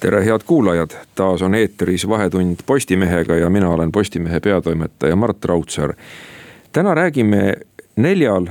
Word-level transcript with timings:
tere, 0.00 0.24
head 0.24 0.40
kuulajad, 0.46 0.90
taas 1.14 1.42
on 1.42 1.54
eetris 1.54 2.08
Vahetund 2.08 2.56
Postimehega 2.66 3.36
ja 3.36 3.50
mina 3.50 3.70
olen 3.70 3.92
Postimehe 3.92 4.40
peatoimetaja 4.40 5.16
Mart 5.16 5.44
Raudsaar. 5.44 5.94
täna 6.72 6.94
räägime 6.94 7.54
neljal 7.96 8.46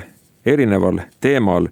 erineval 0.46 1.00
teemal. 1.22 1.68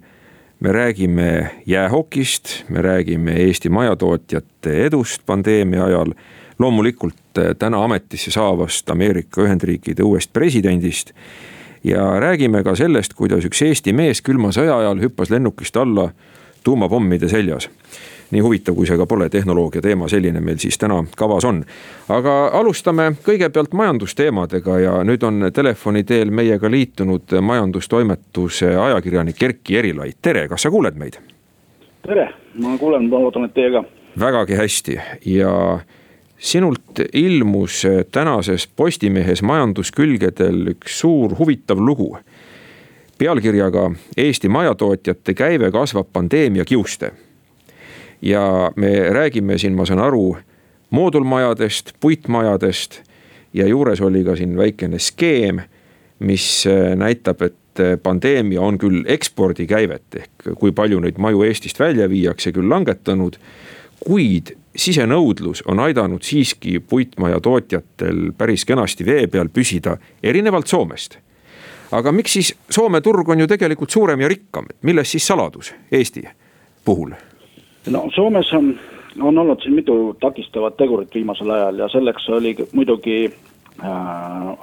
me 0.60 0.72
räägime 0.72 1.50
jäähokist, 1.66 2.64
me 2.68 2.82
räägime 2.82 3.32
Eesti 3.32 3.68
majatootjate 3.68 4.84
edust 4.84 5.22
pandeemia 5.26 5.84
ajal. 5.84 6.14
loomulikult 6.58 7.14
täna 7.58 7.84
ametisse 7.84 8.30
saavast 8.30 8.90
Ameerika 8.90 9.42
Ühendriikide 9.42 10.02
uuest 10.02 10.32
presidendist. 10.32 11.12
ja 11.84 12.20
räägime 12.20 12.62
ka 12.62 12.76
sellest, 12.76 13.14
kuidas 13.14 13.44
üks 13.44 13.62
Eesti 13.62 13.92
mees 13.92 14.22
külma 14.22 14.52
sõja 14.52 14.78
ajal 14.78 15.00
hüppas 15.00 15.30
lennukist 15.30 15.76
alla 15.76 16.10
tuumapommide 16.64 17.28
seljas 17.28 17.68
nii 18.34 18.42
huvitav, 18.42 18.74
kui 18.74 18.86
see 18.88 18.98
ka 18.98 19.06
pole, 19.06 19.28
tehnoloogia 19.30 19.82
teema 19.82 20.08
selline 20.10 20.42
meil 20.42 20.58
siis 20.62 20.78
täna 20.80 20.98
kavas 21.16 21.46
on. 21.46 21.62
aga 22.08 22.34
alustame 22.60 23.10
kõigepealt 23.26 23.74
majandusteemadega 23.78 24.78
ja 24.82 24.94
nüüd 25.06 25.22
on 25.26 25.50
telefoni 25.54 26.04
teel 26.04 26.30
meiega 26.34 26.70
liitunud 26.70 27.36
majandustoimetuse 27.40 28.74
ajakirjanik 28.76 29.42
Erkki 29.42 29.78
Erilait, 29.78 30.18
tere, 30.22 30.48
kas 30.48 30.66
sa 30.66 30.70
kuuled 30.74 30.98
meid? 30.98 31.20
tere, 32.04 32.28
ma 32.60 32.78
kuulen, 32.78 33.08
ma 33.08 33.22
loodan, 33.22 33.46
et 33.48 33.54
teie 33.54 33.70
ka. 33.72 33.84
vägagi 34.20 34.58
hästi 34.58 34.98
ja 35.30 35.54
sinult 36.38 37.00
ilmus 37.12 37.82
tänases 38.12 38.66
Postimehes 38.66 39.42
majanduskülgedel 39.42 40.74
üks 40.74 40.98
suur 41.00 41.38
huvitav 41.38 41.78
lugu. 41.78 42.16
pealkirjaga 43.18 43.90
Eesti 44.16 44.48
majatootjate 44.48 45.34
käive 45.34 45.70
kasvab 45.70 46.10
pandeemia 46.12 46.64
kiuste 46.64 47.12
ja 48.24 48.72
me 48.76 49.10
räägime 49.12 49.58
siin, 49.58 49.74
ma 49.76 49.84
saan 49.86 50.00
aru, 50.00 50.36
moodulmajadest, 50.90 51.92
puitmajadest 52.00 53.02
ja 53.54 53.66
juures 53.66 54.00
oli 54.00 54.24
ka 54.24 54.36
siin 54.36 54.56
väikene 54.56 54.98
skeem, 54.98 55.60
mis 56.18 56.64
äh, 56.66 56.96
näitab, 56.96 57.42
et 57.42 57.80
äh, 57.80 57.98
pandeemia 58.02 58.60
on 58.60 58.78
küll 58.78 59.04
ekspordikäivet 59.06 60.20
ehk 60.20 60.54
kui 60.58 60.72
palju 60.72 61.00
neid 61.04 61.18
maju 61.18 61.44
Eestist 61.44 61.80
välja 61.80 62.08
viiakse, 62.10 62.52
küll 62.52 62.70
langetanud. 62.70 63.36
kuid 64.04 64.50
sisenõudlus 64.76 65.62
on 65.70 65.80
aidanud 65.80 66.22
siiski 66.22 66.80
puitmaja 66.80 67.40
tootjatel 67.40 68.32
päris 68.38 68.64
kenasti 68.64 69.06
vee 69.06 69.26
peal 69.26 69.48
püsida, 69.48 69.96
erinevalt 70.22 70.66
Soomest. 70.66 71.18
aga 71.90 72.12
miks 72.12 72.32
siis 72.32 72.54
Soome 72.70 73.00
turg 73.00 73.28
on 73.28 73.40
ju 73.40 73.46
tegelikult 73.46 73.90
suurem 73.90 74.20
ja 74.20 74.28
rikkam, 74.28 74.66
milles 74.82 75.10
siis 75.10 75.26
saladus 75.26 75.74
Eesti 75.92 76.24
puhul? 76.84 77.14
No 77.90 78.04
Soomes 78.14 78.52
on, 78.52 78.78
on 79.20 79.38
olnud 79.38 79.62
siin 79.62 79.74
mitu 79.74 80.16
takistavat 80.20 80.76
tegurit 80.76 81.14
viimasel 81.14 81.50
ajal 81.50 81.78
ja 81.78 81.88
selleks 81.88 82.28
oli 82.28 82.56
muidugi 82.72 83.18
äh, 83.84 83.88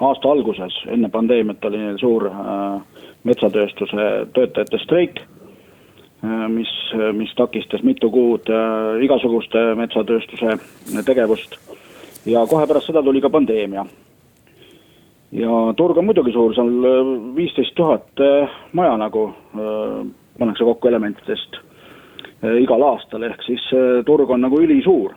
aasta 0.02 0.32
alguses, 0.32 0.74
enne 0.88 1.10
pandeemiat 1.10 1.66
oli 1.66 1.78
neil 1.78 2.00
suur 2.02 2.28
äh, 2.28 2.82
metsatööstuse 3.24 4.08
töötajate 4.34 4.82
streik 4.82 5.22
äh,. 5.22 6.48
mis, 6.50 6.72
mis 7.14 7.34
takistas 7.38 7.84
mitu 7.84 8.10
kuud 8.12 8.50
äh, 8.50 9.04
igasuguste 9.06 9.76
metsatööstuse 9.76 10.58
tegevust. 11.06 11.58
ja 12.26 12.46
kohe 12.48 12.68
pärast 12.68 12.90
seda 12.90 13.04
tuli 13.04 13.22
ka 13.22 13.30
pandeemia. 13.30 13.86
ja 15.32 15.74
turg 15.78 15.98
on 15.98 16.06
muidugi 16.06 16.34
suur, 16.34 16.56
seal 16.56 16.74
äh, 16.86 17.18
viisteist 17.36 17.76
tuhat 17.76 18.20
äh, 18.20 18.50
maja 18.74 18.98
nagu 18.98 19.30
äh, 19.30 20.08
pannakse 20.40 20.64
kokku 20.64 20.88
elementidest 20.88 21.62
igal 22.62 22.84
aastal, 22.84 23.24
ehk 23.28 23.44
siis 23.46 23.64
äh, 23.76 24.02
turg 24.06 24.30
on 24.30 24.42
nagu 24.42 24.62
ülisuur. 24.62 25.16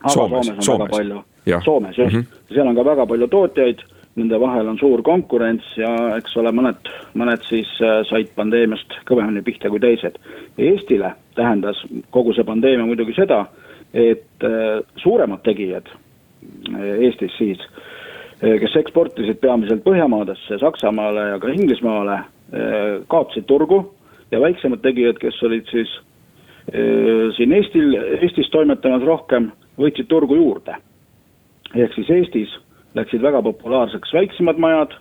aga 0.00 0.14
Soomes, 0.14 0.46
Soomes 0.46 0.68
on 0.68 0.78
väga 0.78 0.96
palju, 0.96 1.22
Soomes 1.64 1.98
just 1.98 2.14
mm, 2.14 2.20
-hmm. 2.20 2.54
seal 2.54 2.66
on 2.66 2.74
ka 2.74 2.84
väga 2.84 3.06
palju 3.06 3.26
tootjaid, 3.28 3.82
nende 4.16 4.40
vahel 4.40 4.68
on 4.68 4.78
suur 4.78 5.02
konkurents 5.02 5.76
ja 5.76 6.16
eks 6.16 6.36
ole, 6.36 6.50
mõned, 6.50 6.90
mõned 7.14 7.42
siis 7.48 7.68
äh, 7.82 8.02
said 8.10 8.30
pandeemiast 8.34 9.00
kõvemini 9.10 9.42
pihta 9.42 9.70
kui 9.70 9.80
teised. 9.80 10.18
Eestile 10.58 11.12
tähendas 11.34 11.82
kogu 12.10 12.32
see 12.32 12.44
pandeemia 12.44 12.86
muidugi 12.86 13.14
seda, 13.14 13.46
et 13.94 14.44
suuremad 14.96 15.42
tegijad 15.42 15.88
Eestis 16.78 17.32
siis, 17.38 17.58
kes 18.40 18.76
eksportisid 18.76 19.40
peamiselt 19.40 19.84
Põhjamaadesse, 19.84 20.58
Saksamaale 20.60 21.28
ja 21.32 21.38
ka 21.38 21.48
Inglismaale, 21.48 22.18
kaotasid 23.08 23.46
turgu 23.48 23.80
ja 24.30 24.40
väiksemad 24.40 24.82
tegijad, 24.84 25.18
kes 25.22 25.42
olid 25.42 25.66
siis 25.70 25.88
siin 27.36 27.52
Eestil, 27.52 27.94
Eestis 28.20 28.50
toimetamas 28.52 29.04
rohkem, 29.06 29.50
võtsid 29.78 30.08
turgu 30.08 30.36
juurde. 30.36 30.76
ehk 31.74 31.94
siis 31.94 32.10
Eestis 32.10 32.54
läksid 32.94 33.22
väga 33.22 33.42
populaarseks 33.42 34.12
väiksemad 34.12 34.58
majad, 34.58 34.94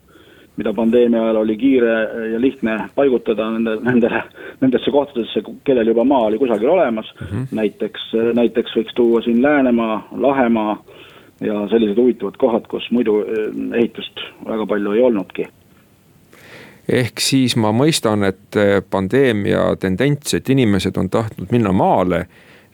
mida 0.58 0.74
pandeemia 0.74 1.22
ajal 1.24 1.42
oli 1.44 1.58
kiire 1.58 1.94
ja 2.32 2.42
lihtne 2.42 2.78
paigutada 2.96 3.50
nende, 3.52 3.76
nendele, 3.86 4.24
nendesse 4.62 4.92
kohtadesse, 4.92 5.44
kellel 5.64 5.88
juba 5.88 6.04
maa 6.04 6.26
oli 6.28 6.38
kusagil 6.38 6.70
olemas 6.70 7.14
mm. 7.20 7.28
-hmm. 7.28 7.48
näiteks, 7.52 8.12
näiteks 8.34 8.76
võiks 8.76 8.96
tuua 8.96 9.22
siin 9.22 9.42
Läänemaa, 9.42 10.08
Lahemaa 10.18 10.84
ja 11.42 11.68
sellised 11.70 11.98
huvitavad 11.98 12.38
kohad, 12.38 12.68
kus 12.68 12.92
muidu 12.92 13.24
ehitust 13.74 14.20
väga 14.48 14.66
palju 14.66 14.92
ei 14.92 15.02
olnudki 15.02 15.48
ehk 16.88 17.20
siis 17.20 17.56
ma 17.60 17.72
mõistan, 17.76 18.24
et 18.28 18.58
eh, 18.60 18.80
pandeemia 18.82 19.76
tendents, 19.80 20.34
et 20.38 20.50
inimesed 20.50 20.98
on 20.98 21.10
tahtnud 21.12 21.52
minna 21.52 21.74
maale, 21.76 22.26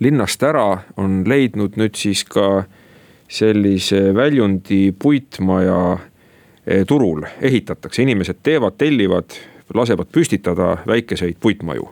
linnast 0.03 0.43
ära, 0.43 0.83
on 0.97 1.23
leidnud 1.27 1.77
nüüd 1.79 1.97
siis 1.97 2.23
ka 2.27 2.65
sellise 3.33 4.11
väljundi 4.15 4.93
puitmaja 5.01 5.79
eh, 5.95 6.85
turul 6.87 7.25
ehitatakse, 7.41 8.03
inimesed 8.05 8.43
teevad, 8.43 8.77
tellivad, 8.77 9.37
lasevad 9.73 10.11
püstitada 10.13 10.77
väikeseid 10.87 11.39
puitmaju. 11.41 11.89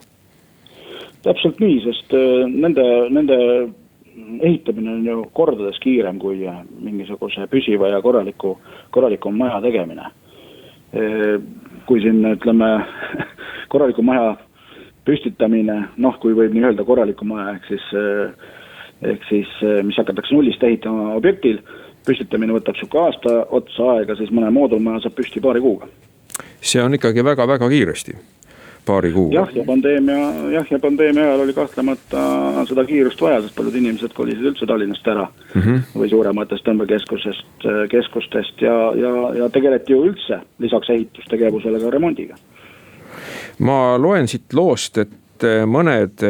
täpselt 1.22 1.60
nii, 1.62 1.78
sest 1.84 2.14
eh, 2.18 2.46
nende, 2.46 2.86
nende 3.10 3.38
ehitamine 4.42 4.90
on 4.92 5.04
ju 5.06 5.18
kordades 5.32 5.78
kiirem 5.82 6.18
kui 6.20 6.44
mingisuguse 6.78 7.46
püsiva 7.50 7.88
ja 7.88 8.02
korraliku, 8.02 8.58
korraliku 8.90 9.30
maja 9.34 9.60
tegemine 9.64 10.10
kui 11.86 12.02
siin 12.04 12.24
ütleme 12.32 12.70
korraliku 13.72 14.04
maja 14.06 14.34
püstitamine, 15.06 15.78
noh, 15.96 16.18
kui 16.22 16.34
võib 16.36 16.54
nii 16.54 16.66
öelda, 16.68 16.84
korraliku 16.86 17.26
maja 17.26 17.56
ehk 17.56 17.70
siis, 17.70 17.86
eh, 17.98 18.50
ehk 19.14 19.24
siis, 19.28 19.54
eh, 19.66 19.80
mis 19.86 19.98
hakatakse 19.98 20.34
nullist 20.34 20.62
ehitama 20.62 21.14
objektil, 21.16 21.58
püstitamine 22.06 22.54
võtab 22.54 22.78
sihuke 22.78 23.00
aasta 23.02 23.34
otsa 23.50 23.96
aega, 23.96 24.16
siis 24.18 24.30
mõne 24.34 24.50
moodulmaja 24.54 25.04
saab 25.04 25.18
püsti 25.18 25.42
paari 25.42 25.60
kuuga. 25.60 25.90
see 26.62 26.82
on 26.82 26.94
ikkagi 26.94 27.24
väga-väga 27.24 27.68
kiiresti 27.68 28.14
paari 28.86 29.12
kuuga. 29.12 29.34
jah, 29.34 29.50
ja 29.56 29.64
pandeemia, 29.66 30.18
jah, 30.52 30.66
ja 30.70 30.78
pandeemia 30.78 31.24
ajal 31.24 31.44
oli 31.44 31.54
kahtlemata 31.54 32.22
seda 32.68 32.84
kiirust 32.84 33.20
vaja, 33.20 33.42
sest 33.42 33.54
paljud 33.56 33.76
inimesed 33.78 34.14
kolisid 34.16 34.48
üldse 34.52 34.66
Tallinnast 34.66 35.08
ära 35.08 35.28
mm. 35.28 35.62
-hmm. 35.62 35.80
või 35.94 36.10
suurematest 36.10 36.66
tõmbekeskusest, 36.66 37.68
keskustest 37.90 38.62
ja, 38.62 38.76
ja, 38.98 39.14
ja 39.38 39.48
tegeleti 39.54 39.94
ju 39.94 40.02
üldse 40.10 40.40
lisaks 40.58 40.90
ehitustegevusele 40.90 41.80
ka 41.80 41.90
remondiga. 41.90 42.36
ma 43.58 43.98
loen 43.98 44.28
siit 44.28 44.52
loost, 44.52 44.98
et 44.98 45.48
mõned 45.66 46.22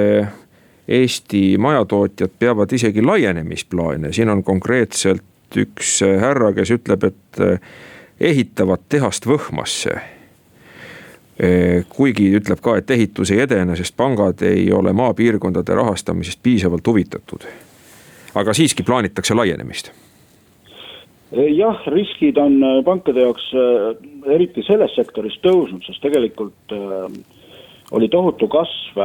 Eesti 0.92 1.58
majatootjad 1.58 2.30
peavad 2.38 2.72
isegi 2.72 3.02
laienemisplaane, 3.02 4.12
siin 4.12 4.28
on 4.28 4.42
konkreetselt 4.42 5.56
üks 5.56 6.00
härra, 6.02 6.50
kes 6.52 6.72
ütleb, 6.74 7.04
et 7.04 7.40
ehitavad 8.20 8.82
tehast 8.88 9.26
Võhmasse 9.26 10.00
kuigi 11.88 12.28
ütleb 12.36 12.60
ka, 12.60 12.76
et 12.76 12.90
ehitus 12.92 13.30
ei 13.32 13.40
edene, 13.46 13.76
sest 13.76 13.96
pangad 13.96 14.42
ei 14.44 14.66
ole 14.72 14.92
maapiirkondade 14.92 15.74
rahastamisest 15.74 16.42
piisavalt 16.42 16.86
huvitatud. 16.86 17.46
aga 18.34 18.52
siiski 18.52 18.82
plaanitakse 18.82 19.34
laienemist 19.34 19.92
jah, 21.56 21.80
riskid 21.86 22.36
on 22.36 22.58
eh, 22.62 22.84
pankade 22.84 23.24
jaoks 23.24 23.48
eriti 24.34 24.62
selles 24.66 24.92
sektoris 24.94 25.38
tõusnud, 25.44 25.80
sest 25.86 26.02
tegelikult 26.04 26.76
oli 27.92 28.08
tohutu 28.08 28.48
kasv 28.48 29.00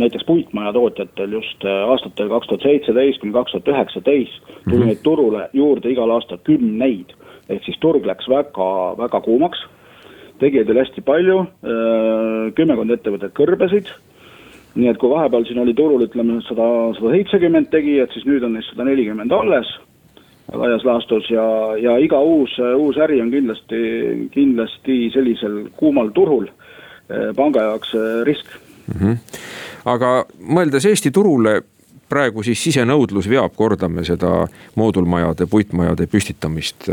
näiteks 0.00 0.24
puitmaja 0.26 0.72
tootjatel 0.72 1.32
just 1.32 1.64
aastatel 1.64 2.28
kaks 2.28 2.48
tuhat 2.48 2.62
seitseteist 2.62 3.20
kuni 3.20 3.32
kaks 3.32 3.52
tuhat 3.52 3.68
üheksateist 3.68 4.40
tuli 4.64 4.76
-hmm. 4.76 4.86
neid 4.86 5.02
turule 5.02 5.48
juurde 5.52 5.90
igal 5.90 6.10
aastal 6.10 6.38
kümneid 6.44 7.12
ehk 7.48 7.64
siis 7.64 7.78
turg 7.82 8.06
läks 8.06 8.28
väga, 8.28 8.70
väga 8.98 9.20
kuumaks. 9.20 9.62
Tegijaid 10.40 10.70
oli 10.72 10.82
hästi 10.82 11.04
palju, 11.06 11.42
kümmekond 12.56 12.96
ettevõtet 12.96 13.36
kõrbesid 13.36 13.92
nii 14.78 14.90
et 14.90 14.98
kui 15.02 15.10
vahepeal 15.10 15.44
siin 15.48 15.58
oli 15.62 15.74
turul 15.74 16.04
ütleme 16.06 16.38
sada, 16.46 16.66
sada 16.96 17.14
seitsekümmend 17.14 17.70
tegijat, 17.72 18.12
siis 18.14 18.26
nüüd 18.28 18.44
on 18.46 18.54
neist 18.54 18.70
sada 18.72 18.86
nelikümmend 18.86 19.32
alles 19.34 19.70
laias 20.52 20.84
laastus 20.84 21.30
ja, 21.30 21.44
ja 21.78 21.96
iga 22.02 22.20
uus, 22.20 22.56
uus 22.58 22.98
äri 22.98 23.20
on 23.22 23.30
kindlasti, 23.30 23.80
kindlasti 24.34 25.02
sellisel 25.14 25.60
kuumal 25.78 26.10
turul 26.14 26.48
eh, 26.48 27.30
panga 27.36 27.66
jaoks 27.68 27.94
eh, 27.94 28.22
risk 28.26 28.46
mm. 28.54 28.96
-hmm. 29.00 29.18
aga 29.94 30.24
mõeldes 30.40 30.86
Eesti 30.90 31.10
turule, 31.10 31.60
praegu 32.08 32.42
siis 32.42 32.62
sisenõudlus 32.62 33.28
veab, 33.30 33.54
kordame 33.54 34.04
seda 34.04 34.46
moodulmajade, 34.74 35.46
puitmajade 35.46 36.06
püstitamist. 36.06 36.90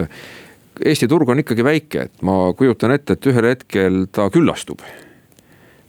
Eesti 0.85 1.07
turg 1.09 1.29
on 1.29 1.41
ikkagi 1.41 1.63
väike, 1.65 2.07
et 2.07 2.25
ma 2.25 2.53
kujutan 2.57 2.93
ette, 2.93 3.17
et 3.17 3.29
ühel 3.31 3.51
hetkel 3.51 4.05
ta 4.11 4.29
küllastub. 4.33 4.83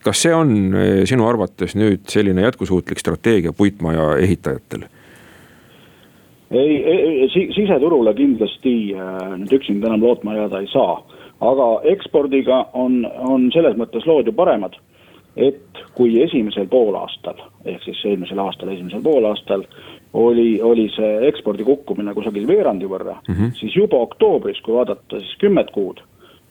kas 0.05 0.23
see 0.23 0.32
on 0.32 0.52
eh, 0.79 1.02
sinu 1.11 1.26
arvates 1.29 1.75
nüüd 1.76 2.06
selline 2.08 2.44
jätkusuutlik 2.46 3.00
strateegia 3.02 3.52
puitmaja 3.52 4.17
ehitajatel? 4.23 4.87
ei, 6.50 6.76
ei, 6.85 7.29
siseturule 7.55 8.14
kindlasti 8.14 8.94
äh, 8.94 9.35
nüüd 9.37 9.52
üksinda 9.58 9.90
enam 9.90 10.06
lootma 10.06 10.37
jääda 10.38 10.62
ei 10.62 10.70
saa, 10.73 11.02
aga 11.44 11.67
ekspordiga 11.93 12.62
on, 12.73 13.02
on 13.05 13.50
selles 13.52 13.76
mõttes 13.76 14.06
lood 14.08 14.31
ju 14.31 14.32
paremad, 14.32 14.79
et 15.37 15.82
kui 15.94 16.17
esimesel 16.23 16.67
poolaastal, 16.70 17.43
ehk 17.69 17.85
siis 17.85 18.00
eelmisel 18.08 18.40
aastal, 18.43 18.73
esimesel 18.73 19.02
poolaastal 19.05 19.67
oli, 20.12 20.60
oli 20.62 20.88
see 20.94 21.26
ekspordi 21.28 21.64
kukkumine 21.64 22.14
kusagil 22.14 22.46
veerandi 22.49 22.87
võrra 22.88 23.19
mm, 23.20 23.34
-hmm. 23.34 23.56
siis 23.58 23.76
juba 23.76 23.96
oktoobris, 23.96 24.60
kui 24.60 24.75
vaadata 24.75 25.20
siis 25.20 25.34
kümmet 25.40 25.70
kuud, 25.70 26.00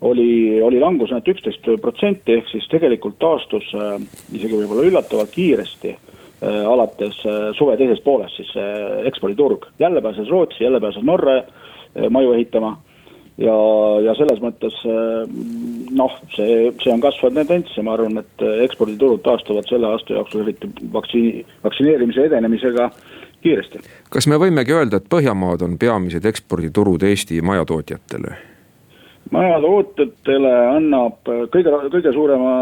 oli, 0.01 0.61
oli 0.61 0.79
langus 0.79 1.11
ainult 1.11 1.27
üksteist 1.27 1.65
protsenti, 1.81 2.37
ehk 2.37 2.51
siis 2.51 2.67
tegelikult 2.69 3.17
taastus 3.19 3.73
äh, 3.73 3.97
isegi 4.33 4.53
võib-olla 4.53 4.85
üllatavalt 4.91 5.33
kiiresti 5.33 5.95
Äh, 6.41 6.65
alates 6.69 7.17
äh, 7.25 7.47
suve 7.57 7.73
teisest 7.79 8.03
poolest 8.05 8.35
siis 8.37 8.51
see 8.53 8.73
eksporditurg. 9.09 9.63
jälle 9.79 10.01
pääses 10.01 10.29
Rootsi, 10.29 10.63
jälle 10.63 10.79
pääses 10.79 11.03
Norra 11.03 11.37
äh, 11.37 12.09
maju 12.09 12.33
ehitama 12.33 12.77
ja, 13.37 13.55
ja 14.05 14.13
selles 14.19 14.37
mõttes 14.43 14.75
noh, 15.97 16.13
see, 16.35 16.69
see 16.83 16.93
on 16.93 17.01
kasvav 17.01 17.33
tendents 17.33 17.73
ja 17.77 17.81
ma 17.85 17.95
arvan, 17.97 18.21
et 18.21 18.45
eksporditurud 18.67 19.23
taastuvad 19.25 19.65
selle 19.65 19.89
aasta 19.89 20.13
jooksul 20.13 20.43
eriti 20.45 20.69
vaktsiini, 20.93 21.41
vaktsineerimise 21.63 22.27
edenemisega 22.29 22.91
kiiresti. 23.47 23.81
kas 24.09 24.27
me 24.27 24.39
võimegi 24.41 24.75
öelda, 24.75 25.01
et 25.01 25.09
Põhjamaad 25.09 25.63
on 25.65 25.79
peamised 25.79 26.25
eksporditurud 26.25 27.07
Eesti 27.07 27.41
majatootjatele? 27.41 28.35
majatootjatele 29.31 30.53
annab 30.75 31.33
kõige, 31.55 31.73
kõige 31.95 32.13
suurema, 32.15 32.53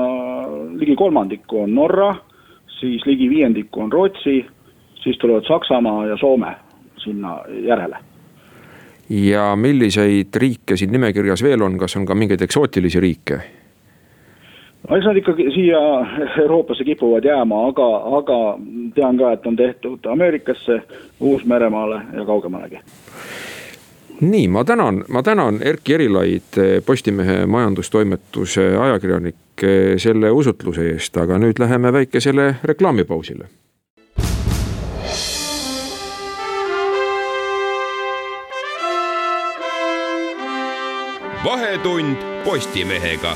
ligi 0.79 0.95
kolmandiku 0.97 1.65
on 1.65 1.75
Norra 1.75 2.13
siis 2.79 3.05
ligi 3.05 3.29
viiendiku 3.29 3.81
on 3.81 3.91
Rootsi, 3.91 4.45
siis 5.03 5.17
tulevad 5.17 5.47
Saksamaa 5.47 6.05
ja 6.07 6.17
Soome 6.17 6.55
sinna 6.97 7.39
järele. 7.67 7.97
ja 9.09 9.55
milliseid 9.55 10.35
riike 10.35 10.77
siin 10.77 10.91
nimekirjas 10.91 11.43
veel 11.43 11.61
on, 11.61 11.77
kas 11.77 11.95
on 11.95 12.05
ka 12.05 12.15
mingeid 12.15 12.41
eksootilisi 12.41 12.99
riike? 12.99 13.39
No 14.89 14.97
eks 14.97 15.05
nad 15.05 15.17
ikkagi 15.17 15.49
siia 15.53 15.79
Euroopasse 16.41 16.83
kipuvad 16.83 17.25
jääma, 17.25 17.67
aga, 17.67 17.89
aga 18.19 18.39
tean 18.95 19.17
ka, 19.17 19.31
et 19.33 19.47
on 19.47 19.55
tehtud 19.55 20.05
Ameerikasse, 20.11 20.81
Uus-Meremaale 21.19 22.01
ja 22.13 22.25
kaugemalegi 22.25 22.79
nii, 24.21 24.47
ma 24.47 24.63
tänan, 24.63 25.03
ma 25.09 25.23
tänan 25.23 25.59
Erkki 25.61 25.93
Erilaid, 25.93 26.81
Postimehe 26.85 27.45
majandustoimetuse 27.45 28.77
ajakirjanik 28.77 29.35
selle 29.97 30.31
usutluse 30.31 30.89
eest, 30.89 31.17
aga 31.17 31.39
nüüd 31.39 31.59
läheme 31.59 31.93
väikesele 31.93 32.55
reklaamipausile. 32.63 33.47
vahetund 41.45 42.17
Postimehega 42.45 43.35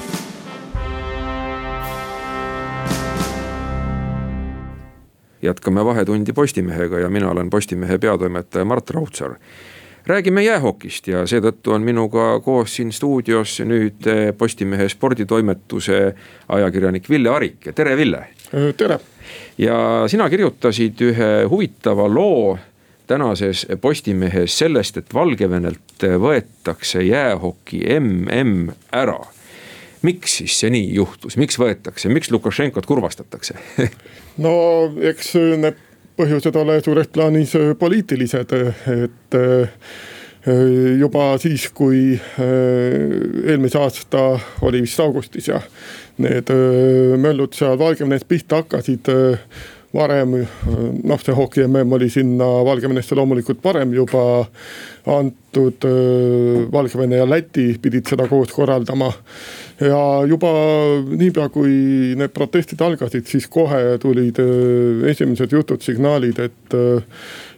jätkame 5.42 5.86
Vahetundi 5.86 6.34
Postimehega 6.34 7.00
ja 7.00 7.10
mina 7.10 7.32
olen 7.32 7.50
Postimehe 7.50 7.98
peatoimetaja 7.98 8.66
Mart 8.66 8.90
Raudsaar 8.90 9.36
räägime 10.10 10.44
jäähokist 10.44 11.08
ja 11.08 11.24
seetõttu 11.28 11.74
on 11.76 11.84
minuga 11.86 12.40
koos 12.44 12.76
siin 12.76 12.92
stuudios 12.94 13.60
nüüd 13.66 14.08
eh, 14.10 14.32
Postimehe 14.38 14.90
sporditoimetuse 14.90 16.00
ajakirjanik 16.48 17.10
Ville 17.10 17.30
Arik, 17.30 17.70
tere 17.76 17.98
Ville. 17.98 18.24
Tere. 18.78 19.00
ja 19.58 19.78
sina 20.08 20.30
kirjutasid 20.30 21.02
ühe 21.06 21.30
huvitava 21.50 22.08
loo 22.10 22.58
tänases 23.08 23.68
Postimehes 23.82 24.58
sellest, 24.58 24.98
et 24.98 25.14
Valgevenelt 25.14 26.06
võetakse 26.22 27.04
jäähoki 27.06 27.84
mm 28.00 28.70
ära. 28.92 29.20
Miks 30.06 30.40
siis 30.40 30.56
see 30.62 30.72
nii 30.74 30.94
juhtus, 30.96 31.38
miks 31.40 31.60
võetakse, 31.60 32.10
miks 32.14 32.32
Lukašenkot 32.32 32.90
kurvastatakse? 32.90 33.60
No 34.40 34.52
eks 35.04 35.34
need 35.36 35.76
põhjused 36.20 36.56
ole 36.60 36.80
suures 36.84 37.10
plaanis 37.12 37.56
äh, 37.56 37.74
poliitilised, 37.80 38.54
et 38.92 39.38
äh, 39.40 39.90
juba 41.00 41.34
siis, 41.42 41.68
kui 41.76 42.16
äh, 42.16 43.50
eelmise 43.52 43.80
aasta 43.80 44.24
oli 44.68 44.84
vist 44.86 45.00
augustis 45.04 45.50
ja 45.52 45.62
need 46.20 46.52
möllud 47.20 47.56
seal 47.56 47.78
Valgevenes 47.80 48.26
pihta 48.28 48.60
hakkasid 48.64 49.08
varem, 49.94 50.36
noh, 51.04 51.22
see 51.22 51.36
hoki 51.36 51.66
mm 51.66 51.94
oli 51.98 52.10
sinna 52.14 52.48
Valgevenesse 52.66 53.18
loomulikult 53.18 53.64
varem 53.64 53.94
juba 53.94 54.24
antud. 55.10 55.86
Valgevene 56.72 57.18
ja 57.18 57.26
Läti 57.26 57.72
pidid 57.82 58.06
seda 58.10 58.28
koos 58.30 58.52
korraldama. 58.54 59.10
ja 59.80 60.02
juba 60.28 60.52
niipea, 61.10 61.50
kui 61.50 61.72
need 62.20 62.34
protestid 62.36 62.82
algasid, 62.86 63.26
siis 63.26 63.48
kohe 63.50 63.98
tulid 64.02 64.38
esimesed 65.10 65.56
jutud, 65.58 65.82
signaalid, 65.82 66.40
et 66.40 66.78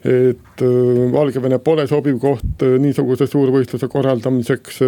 et 0.02 0.64
Valgevene 1.14 1.60
pole 1.62 1.84
sobiv 1.90 2.18
koht 2.22 2.64
niisuguse 2.80 3.28
suurvõistluse 3.28 3.90
korraldamiseks. 3.92 4.80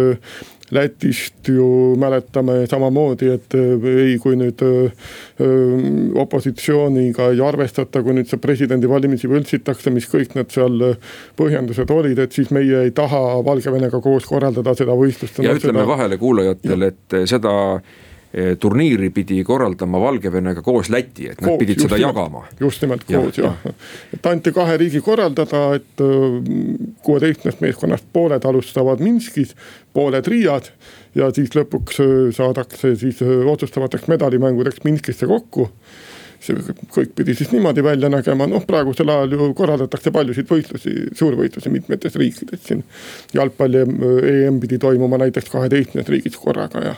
Lätist 0.74 1.48
ju 1.48 1.66
mäletame 2.00 2.64
samamoodi, 2.70 3.30
et 3.34 3.56
ei, 3.58 4.16
kui 4.22 4.38
nüüd 4.38 4.62
opositsiooniga 6.18 7.28
ei 7.32 7.42
arvestata, 7.44 8.02
kui 8.02 8.16
nüüd 8.16 8.30
see 8.30 8.40
presidendivalimisi 8.42 9.30
võltsitakse, 9.30 9.92
mis 9.94 10.08
kõik 10.10 10.34
need 10.38 10.50
seal 10.54 10.80
põhjendused 11.38 11.90
olid, 11.94 12.18
et 12.24 12.34
siis 12.34 12.50
meie 12.54 12.86
ei 12.88 12.94
taha 12.96 13.22
Valgevenega 13.46 14.00
koos 14.04 14.26
korraldada 14.28 14.74
seda 14.78 14.96
võistlust. 14.98 15.38
ja 15.44 15.54
ütleme 15.54 15.82
seda... 15.84 15.90
vahele 15.94 16.18
kuulajatele, 16.18 16.90
et 16.94 17.20
seda 17.30 17.54
turniiri 18.60 19.10
pidi 19.14 19.36
korraldama 19.46 20.00
Valgevenega 20.00 20.62
koos 20.62 20.88
Läti, 20.90 21.28
et 21.30 21.40
nad 21.40 21.52
koos, 21.52 21.58
pidid 21.60 21.78
seda 21.84 21.94
nimelt, 21.94 22.16
jagama. 22.16 22.40
just 22.60 22.82
nimelt 22.82 23.04
koos 23.06 23.38
jah 23.38 23.60
ja. 23.64 23.70
ja., 23.70 23.74
et 24.16 24.26
anti 24.26 24.52
kahe 24.54 24.76
riigi 24.80 25.02
korraldada, 25.04 25.62
et 25.78 26.02
äh, 26.02 26.38
kuueteistkümnest 27.06 27.62
meeskonnast 27.62 28.08
pooled 28.12 28.44
alustavad 28.44 29.02
Minskis, 29.04 29.54
pooled 29.94 30.26
Riias. 30.26 30.72
ja 31.14 31.30
siis 31.34 31.54
lõpuks 31.54 32.00
äh, 32.02 32.16
saadakse 32.34 32.96
siis 32.98 33.22
äh, 33.22 33.46
otsustavateks 33.52 34.10
medalimängudeks 34.10 34.82
Minskisse 34.84 35.30
kokku 35.30 35.70
see 36.44 36.76
kõik 36.94 37.14
pidi 37.18 37.34
siis 37.38 37.50
niimoodi 37.54 37.84
välja 37.84 38.10
nägema, 38.12 38.46
noh 38.50 38.66
praegusel 38.68 39.10
ajal 39.14 39.36
ju 39.36 39.50
korraldatakse 39.56 40.12
paljusid 40.14 40.48
võistlusi, 40.50 40.94
suurvõistlusi 41.16 41.72
mitmetes 41.72 42.16
riikides 42.20 42.64
siin. 42.68 42.84
jalgpalli 43.34 43.84
EM 44.30 44.60
pidi 44.62 44.78
toimuma 44.78 45.18
näiteks 45.24 45.50
kaheteistkümnes 45.52 46.08
riigis 46.12 46.38
korraga 46.40 46.84
ja, 46.84 46.96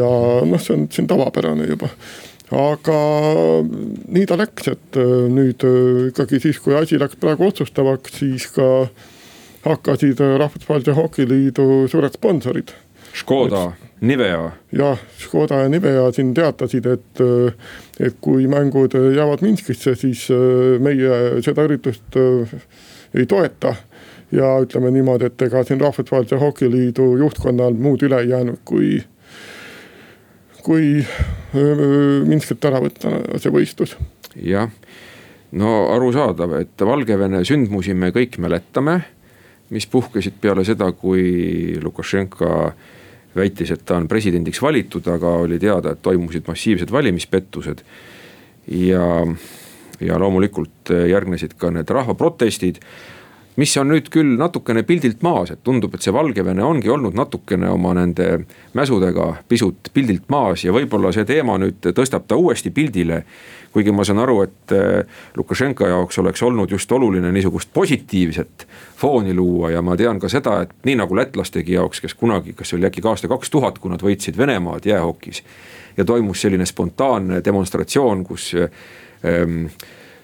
ja 0.00 0.10
noh, 0.46 0.60
see 0.62 0.76
on, 0.76 0.88
see 0.90 1.04
on 1.04 1.12
tavapärane 1.14 1.68
juba 1.70 1.90
aga 2.50 2.98
nii 4.10 4.26
ta 4.26 4.36
läks, 4.38 4.70
et 4.72 4.98
äh, 4.98 5.14
nüüd 5.30 5.62
äh, 5.66 6.10
ikkagi 6.10 6.40
siis, 6.42 6.58
kui 6.62 6.74
asi 6.74 6.98
läks 6.98 7.18
praegu 7.20 7.46
otsustavaks, 7.46 8.18
siis 8.18 8.48
ka 8.54 8.88
hakkasid 9.66 10.22
äh, 10.24 10.36
Rahvusvahelise 10.42 10.96
Hokiliidu 10.98 11.86
suured 11.90 12.16
sponsorid 12.18 12.74
Škoda, 13.12 13.72
Nivea. 14.00 14.50
jah, 14.72 14.98
Škoda 15.18 15.62
ja 15.64 15.68
Nivea 15.68 16.06
siin 16.12 16.32
teatasid, 16.34 16.86
et, 16.86 17.22
et 18.00 18.16
kui 18.22 18.46
mängud 18.50 18.94
jäävad 18.94 19.42
Minskisse, 19.44 19.94
siis 19.98 20.26
äh, 20.34 20.78
meie 20.82 21.42
seda 21.44 21.66
üritust 21.68 22.18
äh, 22.18 22.54
ei 23.14 23.26
toeta. 23.26 23.74
ja 24.32 24.46
ütleme 24.62 24.92
niimoodi, 24.94 25.26
et 25.26 25.42
ega 25.42 25.64
siin 25.66 25.80
Rahvusvahelise 25.82 26.36
Hokiliidu 26.38 27.16
juhtkonnal 27.18 27.74
muud 27.74 28.04
üle 28.06 28.20
ei 28.22 28.28
jäänud, 28.30 28.60
kui, 28.64 29.00
kui 30.62 31.00
äh, 31.02 31.72
Minskilt 32.26 32.64
ära 32.64 32.78
võtta 32.80 33.10
see 33.42 33.50
võistlus. 33.50 33.96
jah, 34.38 34.70
no 35.50 35.88
arusaadav, 35.96 36.60
et 36.62 36.86
Valgevene 36.86 37.42
sündmusi 37.44 37.94
me 37.94 38.14
kõik 38.14 38.38
mäletame 38.38 39.00
mis 39.70 39.86
puhkesid 39.86 40.40
peale 40.40 40.64
seda, 40.66 40.90
kui 40.92 41.78
Lukašenka 41.82 42.72
väitis, 43.36 43.70
et 43.70 43.84
ta 43.86 43.96
on 44.00 44.08
presidendiks 44.10 44.62
valitud, 44.62 45.06
aga 45.08 45.36
oli 45.44 45.58
teada, 45.62 45.94
et 45.94 46.02
toimusid 46.02 46.48
massiivsed 46.48 46.92
valimispettused. 46.92 47.84
ja, 48.70 49.06
ja 50.00 50.18
loomulikult 50.18 50.90
järgnesid 51.08 51.54
ka 51.58 51.70
need 51.70 51.90
rahvaprotestid 51.90 52.80
mis 53.60 53.76
on 53.76 53.90
nüüd 53.92 54.08
küll 54.12 54.38
natukene 54.40 54.82
pildilt 54.88 55.20
maas, 55.26 55.50
et 55.52 55.60
tundub, 55.66 55.92
et 55.94 56.04
see 56.04 56.14
Valgevene 56.14 56.64
ongi 56.64 56.88
olnud 56.90 57.16
natukene 57.16 57.68
oma 57.68 57.92
nende 57.98 58.46
mäsudega 58.78 59.26
pisut 59.48 59.90
pildilt 59.94 60.30
maas 60.32 60.64
ja 60.64 60.72
võib-olla 60.72 61.12
see 61.12 61.26
teema 61.28 61.58
nüüd 61.60 61.90
tõstab 61.96 62.24
ta 62.30 62.38
uuesti 62.40 62.72
pildile. 62.72 63.24
kuigi 63.70 63.92
ma 63.94 64.02
saan 64.04 64.18
aru, 64.18 64.40
et 64.42 64.72
eh, 64.74 65.18
Lukašenka 65.36 65.86
jaoks 65.86 66.18
oleks 66.18 66.42
olnud 66.42 66.70
just 66.70 66.92
oluline 66.92 67.30
niisugust 67.32 67.70
positiivset 67.72 68.66
fooni 68.96 69.34
luua 69.34 69.70
ja 69.70 69.82
ma 69.82 69.96
tean 69.96 70.18
ka 70.18 70.28
seda, 70.28 70.60
et 70.62 70.72
nii 70.84 70.96
nagu 70.98 71.16
lätlastegi 71.16 71.76
jaoks, 71.76 72.00
kes 72.00 72.14
kunagi, 72.14 72.52
kas 72.52 72.72
see 72.72 72.80
oli 72.80 72.88
äkki 72.88 73.04
ka 73.04 73.14
aasta 73.14 73.28
kaks 73.28 73.50
tuhat, 73.50 73.78
kui 73.78 73.92
nad 73.92 74.02
võitsid 74.02 74.38
Venemaad 74.38 74.86
jäähokis. 74.86 75.44
ja 75.96 76.04
toimus 76.04 76.40
selline 76.40 76.66
spontaanne 76.66 77.44
demonstratsioon, 77.44 78.24
kus 78.24 78.54
ähm, 78.56 79.66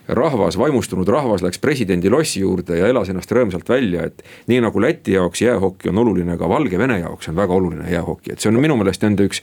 rahvas, 0.08 0.58
vaimustunud 0.58 1.08
rahvas 1.08 1.42
läks 1.42 1.58
presidendi 1.62 2.10
lossi 2.12 2.40
juurde 2.40 2.78
ja 2.78 2.88
elas 2.90 3.10
ennast 3.10 3.32
rõõmsalt 3.32 3.68
välja, 3.68 4.06
et. 4.06 4.22
nii 4.46 4.60
nagu 4.62 4.80
Läti 4.82 5.16
jaoks 5.16 5.42
jäähoki 5.42 5.90
on 5.90 5.98
oluline, 6.04 6.36
ka 6.38 6.48
Valgevene 6.48 7.00
jaoks 7.00 7.30
on 7.32 7.36
väga 7.36 7.54
oluline 7.54 7.90
jäähoki, 7.90 8.32
et 8.32 8.42
see 8.42 8.52
on 8.52 8.60
minu 8.62 8.76
meelest 8.78 9.02
nende 9.02 9.26
üks 9.26 9.42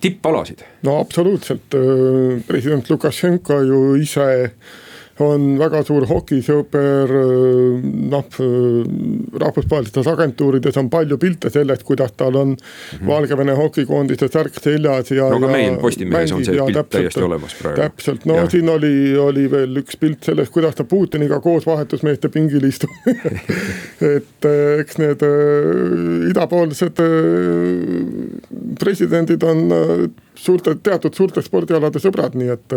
tippalasid. 0.00 0.64
no 0.82 0.98
absoluutselt, 1.00 1.78
president 2.46 2.90
Lukašenka 2.90 3.60
ju 3.64 3.84
ise 4.00 4.50
on 5.22 5.54
väga 5.60 5.82
suur 5.86 6.06
hokisõber, 6.10 7.12
noh 8.10 8.38
rahvusvahelistes 9.40 10.08
agentuurides 10.10 10.78
on 10.80 10.88
palju 10.90 11.18
pilte 11.22 11.50
sellest, 11.54 11.84
kuidas 11.86 12.12
tal 12.16 12.34
on 12.40 12.48
mm 12.54 12.56
-hmm. 12.56 13.06
Valgevene 13.06 13.52
hokikoondise 13.52 14.28
särk 14.28 14.58
seljas 14.62 15.10
ja. 15.10 15.28
no 15.30 15.36
aga 15.36 15.48
meil 15.48 15.76
Postimehes 15.78 16.32
on 16.32 16.44
see 16.44 16.54
pilt 16.54 16.66
täpselt, 16.74 16.90
täiesti 16.90 17.22
olemas 17.22 17.54
praegu. 17.54 17.80
täpselt, 17.80 18.24
no 18.24 18.36
ja. 18.36 18.50
siin 18.50 18.68
oli, 18.68 19.16
oli 19.18 19.50
veel 19.50 19.76
üks 19.82 19.96
pilt 20.00 20.24
sellest, 20.24 20.52
kuidas 20.52 20.74
ta 20.74 20.84
Putiniga 20.84 21.40
koos 21.40 21.66
vahetusmeeste 21.66 22.28
pingil 22.28 22.64
istub 22.64 22.90
et 24.16 24.48
eh, 24.48 24.80
eks 24.80 24.98
need 24.98 25.22
äh, 25.22 26.30
idapoolsed 26.30 27.00
äh, 27.00 27.08
presidendid 28.80 29.42
on 29.42 29.72
äh, 29.72 30.23
suurte, 30.34 30.74
teatud 30.82 31.14
suurte 31.14 31.42
spordialade 31.42 32.00
sõbrad, 32.02 32.36
nii 32.38 32.50
et. 32.54 32.76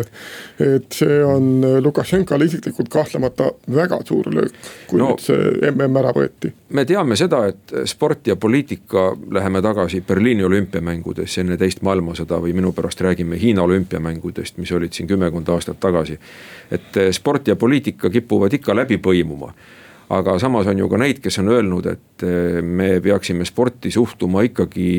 et 0.64 0.98
see 1.00 1.20
on 1.26 1.66
Lukašenkale 1.84 2.46
isiklikult 2.46 2.90
kahtlemata 2.94 3.50
väga 3.74 4.00
suur 4.08 4.30
löök, 4.34 4.54
kui 4.88 5.02
no, 5.02 5.12
nüüd 5.12 5.24
see 5.24 5.72
mm 5.72 5.98
ära 5.98 6.12
võeti. 6.16 6.52
me 6.70 6.86
teame 6.86 7.16
seda, 7.20 7.46
et 7.52 7.74
sport 7.90 8.28
ja 8.28 8.36
poliitika, 8.36 9.10
läheme 9.32 9.62
tagasi 9.62 10.02
Berliini 10.02 10.44
olümpiamängudesse 10.44 11.42
enne 11.42 11.58
teist 11.58 11.82
maailmasõda 11.82 12.42
või 12.44 12.54
minu 12.58 12.74
pärast 12.76 13.02
räägime 13.02 13.40
Hiina 13.42 13.64
olümpiamängudest, 13.64 14.58
mis 14.58 14.72
olid 14.72 14.94
siin 14.94 15.08
kümmekond 15.08 15.50
aastat 15.50 15.80
tagasi. 15.80 16.20
et 16.72 17.02
sport 17.12 17.48
ja 17.48 17.56
poliitika 17.56 18.10
kipuvad 18.10 18.54
ikka 18.54 18.76
läbi 18.76 18.98
põimuma 18.98 19.54
aga 20.10 20.38
samas 20.40 20.68
on 20.72 20.80
ju 20.80 20.88
ka 20.90 21.00
neid, 21.02 21.20
kes 21.24 21.40
on 21.42 21.52
öelnud, 21.52 21.88
et 21.92 22.26
eh, 22.26 22.60
me 22.64 22.90
peaksime 23.04 23.46
sporti 23.48 23.92
suhtuma 23.92 24.44
ikkagi 24.48 24.90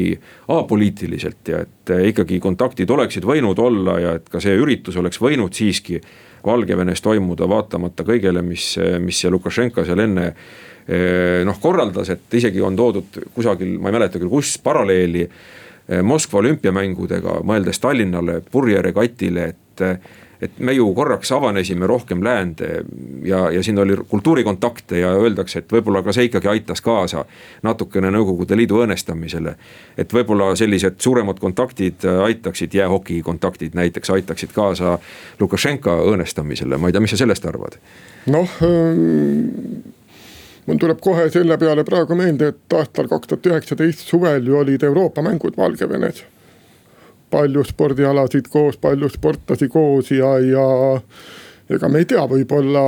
apoliitiliselt 0.52 1.52
ja 1.52 1.62
et 1.64 1.92
eh, 1.94 2.08
ikkagi 2.12 2.40
kontaktid 2.44 2.90
oleksid 2.92 3.24
võinud 3.28 3.58
olla 3.62 3.98
ja 4.02 4.16
et 4.18 4.28
ka 4.28 4.40
see 4.44 4.56
üritus 4.60 4.98
oleks 5.00 5.20
võinud 5.22 5.56
siiski 5.56 6.00
Valgevenes 6.44 7.00
toimuda, 7.02 7.48
vaatamata 7.50 8.04
kõigele, 8.06 8.44
mis, 8.46 8.74
mis 9.02 9.18
see 9.18 9.32
Lukašenka 9.32 9.82
seal 9.88 10.04
enne 10.04 10.28
eh, 10.28 11.40
noh 11.48 11.56
korraldas, 11.60 12.12
et 12.12 12.38
isegi 12.40 12.62
on 12.64 12.76
toodud 12.76 13.22
kusagil, 13.34 13.78
ma 13.80 13.88
ei 13.90 13.98
mäleta 13.98 14.20
küll, 14.20 14.32
kus 14.32 14.58
paralleeli 14.62 15.26
Moskva 16.04 16.42
olümpiamängudega, 16.42 17.38
mõeldes 17.48 17.78
Tallinnale 17.80 18.42
purjeregatile, 18.52 19.46
et 19.48 19.82
et 20.42 20.58
me 20.58 20.72
ju 20.72 20.86
korraks 20.94 21.32
avanesime 21.32 21.86
rohkem 21.86 22.22
läände 22.24 22.84
ja, 23.22 23.50
ja 23.50 23.62
siin 23.62 23.78
oli 23.78 23.96
kultuurikontakte 24.08 24.98
ja 24.98 25.10
öeldakse, 25.18 25.58
et 25.58 25.72
võib-olla 25.72 26.02
ka 26.06 26.14
see 26.14 26.28
ikkagi 26.28 26.48
aitas 26.48 26.82
kaasa 26.84 27.24
natukene 27.62 28.10
Nõukogude 28.14 28.56
Liidu 28.56 28.78
õõnestamisele. 28.82 29.54
et 29.98 30.14
võib-olla 30.14 30.54
sellised 30.56 31.00
suuremad 31.02 31.38
kontaktid 31.38 32.06
aitaksid, 32.24 32.74
jäähoki 32.74 33.22
kontaktid 33.22 33.74
näiteks 33.74 34.10
aitaksid 34.10 34.54
kaasa 34.54 34.98
Lukašenka 35.40 35.98
õõnestamisele, 36.06 36.78
ma 36.78 36.88
ei 36.88 36.92
tea, 36.92 37.00
mis 37.00 37.10
sa 37.10 37.22
sellest 37.24 37.46
arvad? 37.46 37.78
noh 38.26 38.58
ähm 38.62 39.94
mul 40.68 40.76
tuleb 40.76 40.98
kohe 41.00 41.30
selle 41.32 41.56
peale 41.58 41.84
praegu 41.84 42.14
meelde, 42.14 42.52
et 42.52 42.74
aastal 42.76 43.08
kaks 43.08 43.30
tuhat 43.30 43.46
üheksateist 43.52 44.04
suvel 44.04 44.46
ju 44.46 44.58
olid 44.58 44.82
Euroopa 44.84 45.24
mängud 45.24 45.56
Valgevenes 45.56 46.24
palju 47.30 47.64
spordialasid 47.64 48.48
koos, 48.52 48.78
palju 48.80 49.08
sportlasi 49.12 49.68
koos 49.72 50.10
ja, 50.10 50.36
ja 50.42 50.68
ega 51.70 51.88
me 51.88 52.02
ei 52.02 52.08
tea, 52.08 52.24
võib-olla 52.28 52.84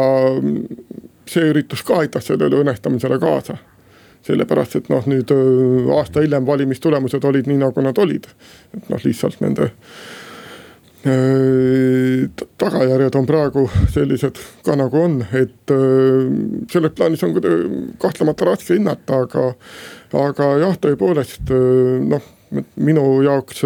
see 1.31 1.51
üritus 1.53 1.85
ka 1.87 2.01
aitas 2.05 2.31
sellele 2.31 2.63
õnnestamisele 2.63 3.21
kaasa. 3.21 3.59
sellepärast, 4.27 4.77
et 4.77 4.89
noh, 4.93 5.07
nüüd 5.09 5.31
aasta 5.97 6.21
hiljem 6.21 6.47
valimistulemused 6.47 7.25
olid 7.25 7.47
nii, 7.49 7.61
nagu 7.63 7.85
nad 7.85 7.99
olid. 7.99 8.27
et 8.77 8.89
noh, 8.93 9.01
lihtsalt 9.05 9.41
nende 9.41 9.71
tagajärjed 12.61 13.15
on 13.17 13.27
praegu 13.27 13.63
sellised 13.89 14.37
ka 14.67 14.75
nagu 14.77 15.01
on, 15.01 15.23
et 15.33 15.73
selles 16.73 16.93
plaanis 16.93 17.25
on 17.25 17.33
kahtlemata 18.03 18.45
raske 18.51 18.77
hinnata, 18.77 19.23
aga, 19.25 19.47
aga 20.27 20.51
jah, 20.61 20.77
tõepoolest 20.83 21.55
noh, 22.05 22.27
minu 22.77 23.07
jaoks 23.25 23.65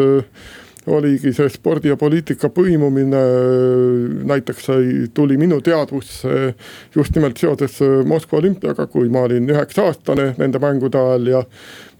oligi 0.86 1.32
see 1.32 1.48
spordi 1.48 1.88
ja 1.88 1.96
poliitika 1.96 2.50
põimumine 2.52 3.20
näiteks 4.28 4.66
sai, 4.68 4.88
tuli 5.14 5.38
minu 5.40 5.60
teadvusse 5.64 6.54
just 6.94 7.16
nimelt 7.16 7.40
seoses 7.40 7.78
Moskva 8.06 8.40
olümpiaga, 8.42 8.86
kui 8.92 9.08
ma 9.12 9.24
olin 9.28 9.48
üheksa 9.48 9.88
aastane 9.88 10.32
nende 10.38 10.60
mängude 10.62 11.00
ajal 11.00 11.30
ja 11.32 11.42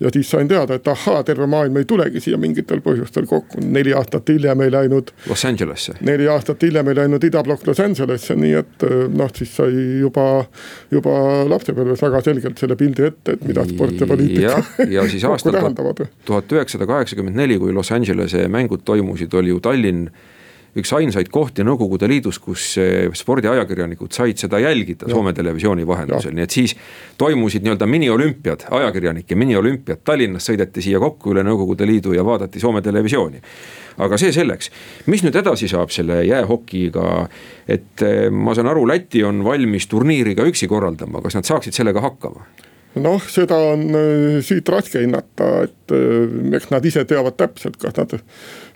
ja 0.01 0.11
siis 0.13 0.31
sain 0.31 0.49
teada, 0.49 0.75
et 0.75 0.89
ahaa, 0.89 1.23
terve 1.25 1.47
maailm 1.51 1.77
ei 1.77 1.85
tulegi 1.89 2.21
siia 2.21 2.39
mingitel 2.41 2.83
põhjustel 2.85 3.27
kokku, 3.31 3.63
neli 3.65 3.95
aastat 3.95 4.29
hiljem 4.29 4.65
ei 4.67 4.73
läinud. 4.73 5.13
Los 5.29 5.45
Angelesse. 5.45 5.97
neli 6.01 6.29
aastat 6.29 6.63
hiljem 6.63 6.89
ei 6.93 6.99
läinud 7.01 7.25
idablokk 7.25 7.67
Los 7.67 7.81
Angelesse, 7.81 8.37
nii 8.39 8.55
et 8.61 8.87
noh, 9.15 9.33
siis 9.37 9.55
sai 9.57 9.73
juba, 10.01 10.27
juba 10.91 11.17
lapsepõlves 11.51 12.03
väga 12.05 12.23
selgelt 12.27 12.63
selle 12.63 12.77
pildi 12.81 13.09
ette, 13.09 13.39
et 13.39 13.49
mida 13.49 13.67
sport 13.69 14.01
ja 14.01 14.11
poliitika. 14.11 14.63
ja 14.91 15.09
siis 15.11 15.25
aastal 15.29 15.61
tuhat 16.25 16.53
üheksasada 16.53 16.89
kaheksakümmend 16.91 17.39
neli, 17.39 17.59
kui 17.59 17.73
Los 17.73 17.93
Angelese 17.95 18.49
mängud 18.49 18.85
toimusid, 18.85 19.35
oli 19.35 19.55
ju 19.55 19.61
Tallinn 19.65 20.09
üks 20.79 20.93
ainsaid 20.97 21.31
kohti 21.33 21.65
Nõukogude 21.67 22.09
Liidus, 22.11 22.41
kus 22.43 22.75
eh, 22.83 23.07
spordiajakirjanikud 23.15 24.15
said 24.15 24.41
seda 24.41 24.59
jälgida 24.63 25.09
ja. 25.09 25.15
Soome 25.15 25.35
televisiooni 25.37 25.87
vahendusel, 25.87 26.35
nii 26.35 26.47
et 26.47 26.57
siis 26.57 26.75
toimusid 27.21 27.65
nii-öelda 27.65 27.89
miniolümpiad, 27.91 28.67
ajakirjanike 28.75 29.39
miniolümpiad, 29.39 30.03
Tallinnas 30.05 30.51
sõideti 30.51 30.85
siia 30.85 31.01
kokku 31.03 31.35
üle 31.35 31.47
Nõukogude 31.47 31.87
Liidu 31.89 32.15
ja 32.17 32.27
vaadati 32.27 32.63
Soome 32.63 32.83
televisiooni. 32.83 33.43
Aga 34.05 34.19
see 34.19 34.35
selleks, 34.35 34.73
mis 35.07 35.23
nüüd 35.23 35.37
edasi 35.39 35.69
saab 35.71 35.93
selle 35.95 36.25
jäähokiga, 36.27 37.29
et 37.71 38.03
eh, 38.03 38.29
ma 38.31 38.57
saan 38.57 38.73
aru, 38.73 38.87
Läti 38.91 39.23
on 39.25 39.45
valmis 39.47 39.87
turniiri 39.91 40.35
ka 40.35 40.47
üksi 40.51 40.69
korraldama, 40.71 41.23
kas 41.25 41.39
nad 41.39 41.49
saaksid 41.49 41.77
sellega 41.77 42.03
hakkama? 42.05 42.49
Noh, 43.03 43.25
seda 43.31 43.59
on 43.73 43.89
eh, 43.99 44.43
siit 44.45 44.69
raske 44.71 45.03
hinnata, 45.03 45.51
et 45.69 45.97
eks 46.57 46.71
nad 46.73 46.85
ise 46.87 47.03
teavad 47.09 47.37
täpselt, 47.37 47.77
kas 47.81 47.97
nad 47.99 48.15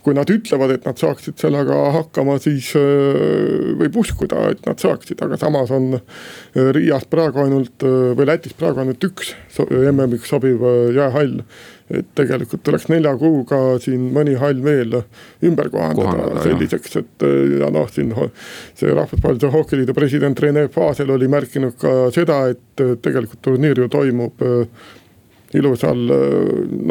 kui 0.09 0.17
nad 0.17 0.31
ütlevad, 0.31 0.73
et 0.73 0.87
nad 0.89 0.97
saaksid 0.97 1.37
sellega 1.41 1.77
hakkama, 1.93 2.39
siis 2.41 2.71
äh, 2.79 3.75
võib 3.77 3.99
uskuda, 4.01 4.47
et 4.55 4.63
nad 4.65 4.81
saaksid, 4.81 5.21
aga 5.25 5.37
samas 5.41 5.73
on 5.75 5.99
äh, 5.99 6.71
Riias 6.77 7.05
praegu 7.11 7.43
ainult 7.45 7.85
äh, 7.85 8.13
või 8.17 8.29
Lätis 8.31 8.57
praegu 8.59 8.81
ainult 8.85 9.05
üks 9.05 9.35
MM-iks 9.67 10.31
sobiv 10.33 10.65
jäähall. 10.97 11.43
Et 11.91 12.09
tegelikult 12.19 12.63
tuleks 12.67 12.89
nelja 12.93 13.15
kuuga 13.17 13.59
siin 13.81 14.11
mõni 14.13 14.35
hall 14.41 14.61
veel 14.65 14.99
ümber 15.49 15.71
kohandada, 15.73 16.05
kohandada 16.05 16.45
selliseks, 16.45 16.99
et 17.01 17.27
ja 17.63 17.71
noh, 17.73 17.89
siin 17.93 18.13
see 18.77 18.93
rahvusvahelise 18.93 19.53
hokiliidu 19.55 19.97
president 19.97 20.41
Rene 20.45 20.69
Fasel 20.73 21.11
oli 21.15 21.31
märkinud 21.33 21.79
ka 21.81 21.97
seda, 22.15 22.43
et 22.53 22.85
tegelikult 23.03 23.43
turniir 23.45 23.81
ju 23.81 23.89
toimub 23.93 24.45
ilusal 25.57 26.01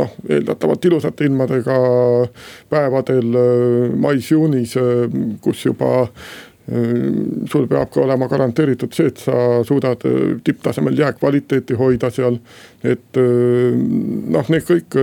noh, 0.01 0.13
eeldatavalt 0.25 0.86
ilusate 0.89 1.27
ilmadega 1.30 1.77
päevadel 2.74 3.38
mais-juunis, 4.01 4.74
kus 5.46 5.66
juba 5.68 6.08
sul 7.48 7.68
peab 7.70 7.92
ka 7.94 8.01
olema 8.04 8.27
garanteeritud 8.27 8.92
see, 8.92 9.08
et 9.08 9.22
sa 9.24 9.63
suudad 9.63 10.01
tipptasemel 10.44 10.98
jääkvaliteeti 11.00 11.77
hoida 11.80 12.10
seal. 12.12 12.42
Et 12.86 13.17
noh, 13.17 14.50
need 14.53 14.65
kõik 14.67 14.98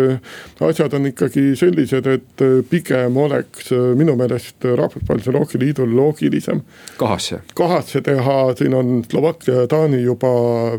asjad 0.62 0.95
on 0.95 1.09
ikkagi 1.11 1.54
sellised, 1.59 2.07
et 2.07 2.45
pigem 2.71 3.16
oleks 3.19 3.73
minu 3.99 4.14
meelest 4.19 4.64
Rahvusvahelisel 4.64 5.38
Hookiliidul 5.38 5.97
loogilisem. 5.97 6.62
kahasse. 6.99 7.40
kahasse 7.54 8.00
teha, 8.00 8.54
siin 8.59 8.75
on 8.75 9.04
Slovakkia 9.11 9.64
ja 9.64 9.66
Taani 9.66 10.02
juba 10.02 10.31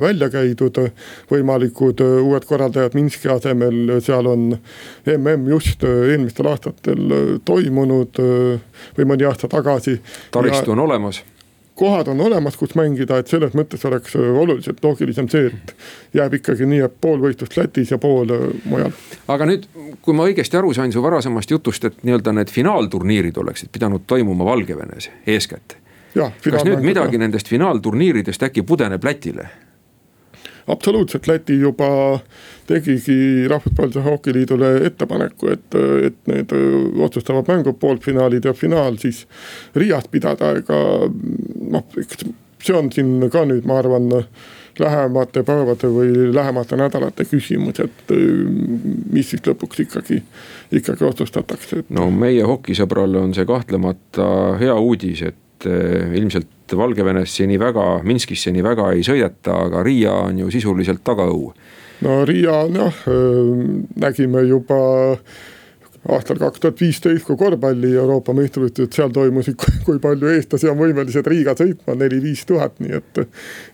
välja 0.02 0.30
käidud 0.30 0.80
võimalikud 1.32 2.02
uued 2.02 2.48
korraldajad 2.48 2.96
Minski 2.96 3.30
asemel, 3.30 4.00
seal 4.00 4.28
on 4.32 4.50
mm 5.06 5.48
just 5.50 5.84
eelmistel 5.84 6.48
aastatel 6.50 7.40
toimunud 7.46 8.20
või 8.98 9.08
mõni 9.08 9.28
aasta 9.28 9.48
tagasi. 9.52 10.00
taristu 10.32 10.72
on 10.72 10.80
olemas 10.80 11.24
kohad 11.76 12.08
on 12.08 12.22
olemas, 12.22 12.58
kus 12.58 12.76
mängida, 12.76 13.18
et 13.20 13.28
selles 13.32 13.54
mõttes 13.58 13.84
oleks 13.88 14.16
oluliselt 14.16 14.84
loogilisem 14.84 15.28
see, 15.32 15.50
et 15.52 15.74
jääb 16.16 16.38
ikkagi 16.40 16.68
nii, 16.70 16.82
et 16.88 16.96
pool 17.02 17.20
võistlust 17.24 17.58
Lätis 17.60 17.92
ja 17.92 18.00
pool 18.02 18.32
äh, 18.32 18.46
mujal. 18.72 18.96
aga 19.28 19.48
nüüd, 19.50 19.68
kui 20.06 20.16
ma 20.16 20.28
õigesti 20.30 20.60
aru 20.60 20.74
sain 20.74 20.94
su 20.96 21.04
varasemast 21.04 21.52
jutust, 21.52 21.90
et 21.90 22.00
nii-öelda 22.08 22.36
need 22.40 22.54
finaalturniirid 22.54 23.38
oleksid 23.44 23.74
pidanud 23.76 24.08
toimuma 24.08 24.48
Valgevenes 24.48 25.10
eeskätt. 25.28 25.78
kas 26.16 26.64
nüüd 26.64 26.84
midagi 26.86 27.20
nendest 27.20 27.52
finaalturniiridest 27.52 28.44
äkki 28.50 28.64
pudeneb 28.64 29.04
Lätile? 29.04 29.50
Absoluutselt, 30.68 31.28
Läti 31.28 31.60
juba 31.60 32.20
tegigi 32.68 33.48
Rahvusvahelisele 33.48 34.04
Hokiliidule 34.04 34.72
ettepaneku, 34.90 35.52
et, 35.54 35.78
et 36.08 36.18
need 36.32 36.56
otsustavad 37.06 37.48
mängud, 37.52 37.78
poolfinaalid 37.80 38.46
ja 38.46 38.54
finaal 38.54 38.98
siis 39.02 39.26
Riias 39.76 40.10
pidada, 40.12 40.56
ega 40.60 40.80
noh, 41.06 41.86
eks 42.02 42.26
see 42.66 42.78
on 42.78 42.92
siin 42.94 43.30
ka 43.32 43.46
nüüd, 43.46 43.66
ma 43.70 43.80
arvan 43.82 44.10
lähemate 44.80 45.44
päevade 45.48 45.88
või 45.88 46.34
lähemate 46.36 46.78
nädalate 46.80 47.26
küsimus, 47.30 47.80
et 47.80 48.12
mis 49.14 49.30
siis 49.32 49.46
lõpuks 49.46 49.86
ikkagi, 49.86 50.20
ikkagi 50.76 51.06
otsustatakse. 51.08 51.86
no 51.90 52.10
meie 52.12 52.44
hokisõbrale 52.44 53.22
on 53.22 53.34
see 53.38 53.48
kahtlemata 53.48 54.28
hea 54.60 54.76
uudis, 54.76 55.24
et 55.30 55.40
eh, 55.70 56.12
ilmselt 56.20 56.76
Valgevenesse 56.76 57.46
nii 57.46 57.60
väga, 57.62 57.86
Minskisse 58.04 58.52
nii 58.54 58.64
väga 58.66 58.92
ei 58.96 59.04
sõideta, 59.06 59.58
aga 59.68 59.84
Riia 59.86 60.14
on 60.30 60.40
ju 60.42 60.52
sisuliselt 60.54 61.04
tagaõu. 61.06 61.52
no 62.06 62.16
Riia 62.26 62.64
jah, 62.74 63.04
nägime 64.02 64.42
juba 64.50 64.80
aastal 66.10 66.38
kaks 66.38 66.62
tuhat 66.62 66.82
viisteist, 66.82 67.26
kui 67.26 67.38
korvpalli 67.40 67.94
Euroopa 67.98 68.34
meistrivõistlused 68.38 68.94
seal 68.98 69.14
toimusid, 69.14 69.58
kui 69.88 70.00
palju 70.02 70.30
eestlasi 70.36 70.70
on 70.70 70.78
võimelised 70.80 71.26
Riiga 71.30 71.56
sõitma, 71.58 71.96
neli-viis 71.98 72.46
tuhat, 72.50 72.78
nii 72.84 73.00
et. 73.00 73.22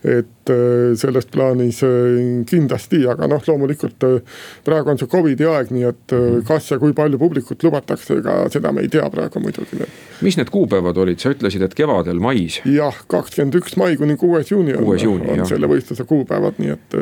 et 0.02 0.52
äh, 0.52 0.94
selles 0.98 1.28
plaanis 1.30 1.82
äh, 1.86 2.22
kindlasti, 2.48 3.02
aga 3.10 3.28
noh, 3.30 3.42
loomulikult 3.46 4.06
äh, 4.08 4.40
praegu 4.66 4.92
on 4.92 5.00
see 5.00 5.10
Covidi 5.12 5.46
aeg, 5.48 5.70
nii 5.74 5.86
et 5.90 6.16
kas 6.48 6.70
ja 6.72 6.80
kui 6.82 6.96
palju 6.96 7.20
publikut 7.20 7.62
lubatakse, 7.62 8.18
ega 8.22 8.38
seda 8.52 8.72
me 8.74 8.86
ei 8.86 8.90
tea 8.92 9.04
praegu 9.12 9.42
muidugi. 9.42 9.86
mis 10.22 10.38
need 10.38 10.50
kuupäevad 10.54 10.98
olid, 11.04 11.20
sa 11.22 11.34
ütlesid, 11.34 11.62
et 11.66 11.76
kevadel, 11.78 12.20
mais? 12.22 12.60
jah, 12.68 13.04
kakskümmend 13.12 13.60
üks 13.60 13.76
mai 13.80 13.96
kuni 14.00 14.16
kuues 14.18 14.50
juuni 14.50 14.74
on, 14.78 14.88
juuni, 14.98 15.36
on 15.36 15.46
selle 15.48 15.70
võistluse 15.70 16.06
kuupäevad, 16.08 16.58
nii 16.62 16.74
et, 16.74 16.98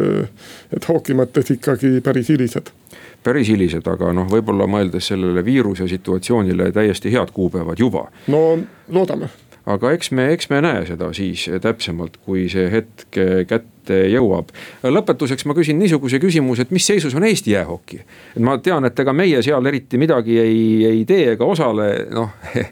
et 0.77 0.91
hooki 0.91 1.17
mõttes 1.17 1.55
ikkagi 1.55 1.99
päris 2.05 2.33
hilised 2.33 2.75
päris 3.25 3.51
hilised, 3.53 3.87
aga 3.89 4.15
noh, 4.17 4.29
võib-olla 4.31 4.67
mõeldes 4.71 5.11
sellele 5.13 5.45
viiruse 5.45 5.89
situatsioonile 5.91 6.71
täiesti 6.73 7.13
head 7.13 7.33
kuupäevad 7.37 7.81
juba. 7.81 8.07
no 8.33 8.59
loodame. 8.89 9.29
aga 9.67 9.93
eks 9.97 10.11
me, 10.17 10.31
eks 10.35 10.49
me 10.51 10.61
näe 10.65 10.87
seda 10.89 11.13
siis 11.17 11.47
täpsemalt, 11.63 12.17
kui 12.25 12.49
see 12.53 12.71
hetk 12.73 13.19
kätte 13.49 14.01
jõuab. 14.11 14.55
lõpetuseks 14.83 15.47
ma 15.47 15.57
küsin 15.59 15.79
niisuguse 15.79 16.21
küsimuse, 16.23 16.65
et 16.65 16.73
mis 16.75 16.87
seisus 16.87 17.15
on 17.15 17.27
Eesti 17.29 17.55
jäähoki? 17.57 18.01
et 18.37 18.43
ma 18.45 18.57
tean, 18.59 18.89
et 18.89 19.05
ega 19.05 19.13
meie 19.13 19.43
seal 19.43 19.67
eriti 19.67 20.01
midagi 20.01 20.39
ei, 20.41 20.63
ei 20.89 21.05
tee 21.05 21.35
ega 21.35 21.45
osale, 21.45 21.91
noh 22.15 22.33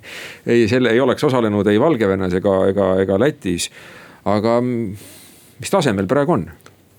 ei, 0.52 0.64
selle 0.68 0.94
ei 0.96 1.00
oleks 1.00 1.24
osalenud 1.28 1.68
ei 1.68 1.80
Valgevenes 1.80 2.40
ega, 2.40 2.56
ega, 2.72 2.94
ega 3.04 3.20
Lätis. 3.20 3.68
aga 4.24 4.60
mis 4.62 5.70
tasemel 5.70 6.08
praegu 6.08 6.38
on? 6.38 6.48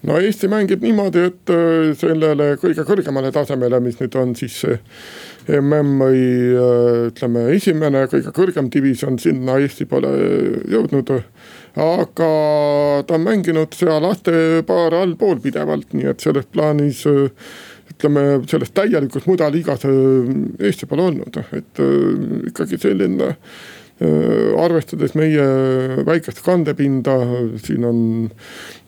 No 0.08 0.18
Eesti 0.20 0.48
mängib 0.52 0.84
niimoodi, 0.84 1.24
et 1.30 1.52
äh, 1.54 1.92
sellele 2.00 2.54
kõige 2.62 2.86
kõrgemale 2.88 3.32
tasemele, 3.36 3.82
mis 3.84 4.00
nüüd 4.00 4.16
on 4.20 4.36
siis 4.40 4.62
MM-i 5.50 6.28
äh, 6.56 7.08
ütleme, 7.10 7.48
esimene 7.56 8.06
kõige 8.12 8.34
kõrgem 8.36 8.70
divisjon, 8.72 9.20
sinna 9.20 9.58
Eesti 9.60 9.88
pole 9.90 10.12
jõudnud. 10.72 11.12
aga 11.80 12.30
ta 13.08 13.16
on 13.16 13.26
mänginud 13.26 13.76
seal 13.78 14.06
astepaare 14.10 15.04
allpool 15.04 15.42
pidevalt, 15.44 15.92
nii 15.94 16.10
et 16.14 16.24
selles 16.24 16.48
plaanis 16.52 17.04
äh, 17.10 17.50
ütleme, 17.92 18.24
selles 18.48 18.72
täielikus 18.72 19.28
mudaliigas 19.28 19.84
Eesti 19.84 20.88
pole 20.88 21.10
olnud, 21.12 21.42
et 21.58 21.84
ikkagi 22.54 22.80
selline 22.80 23.34
arvestades 24.00 25.12
meie 25.20 25.46
väikest 26.08 26.40
kandepinda, 26.46 27.18
siin 27.60 27.84
on 27.88 28.00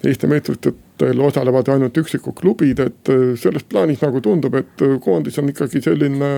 Eesti 0.08 0.30
meistrivõistlustel 0.32 1.20
osalevad 1.22 1.68
ainult 1.74 1.98
üksikud 2.00 2.38
klubid, 2.38 2.80
et 2.80 3.12
selles 3.42 3.66
plaanis 3.68 4.02
nagu 4.02 4.22
tundub, 4.24 4.56
et 4.56 4.84
koondis 5.04 5.38
on 5.42 5.52
ikkagi 5.52 5.82
selline 5.84 6.32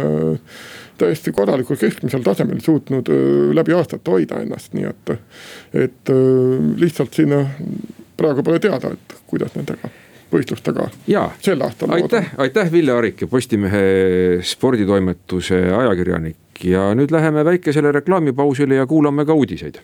täiesti 0.98 1.34
korralikul 1.36 1.78
keskmisel 1.80 2.26
tasemel 2.26 2.62
suutnud 2.66 3.12
läbi 3.54 3.78
aastate 3.78 4.12
hoida 4.12 4.42
ennast, 4.44 4.74
nii 4.74 4.90
et, 4.90 5.14
et 5.86 6.14
lihtsalt 6.82 7.14
siin 7.14 7.38
praegu 8.18 8.46
pole 8.46 8.62
teada, 8.64 8.94
et 8.94 9.20
kuidas 9.30 9.54
nendega 9.58 9.92
võistlustega 10.34 10.88
ja, 11.08 11.28
sel 11.44 11.62
aastal. 11.62 11.94
aitäh, 11.94 12.34
aitäh, 12.42 12.72
Ville 12.72 12.96
Arik, 12.96 13.26
Postimehe 13.30 13.84
sporditoimetuse 14.42 15.62
ajakirjanik 15.78 16.43
ja 16.64 16.94
nüüd 16.96 17.12
läheme 17.12 17.46
väikesele 17.46 17.92
reklaamipausile 17.92 18.76
ja 18.76 18.88
kuulame 18.88 19.26
ka 19.26 19.34
uudiseid. 19.34 19.82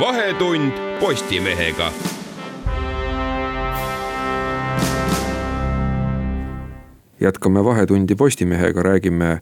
vahetund 0.00 0.72
Postimehega. 1.00 1.92
Jätkame 7.20 7.64
Vahetundi 7.64 8.14
Postimehega, 8.14 8.82
räägime 8.82 9.40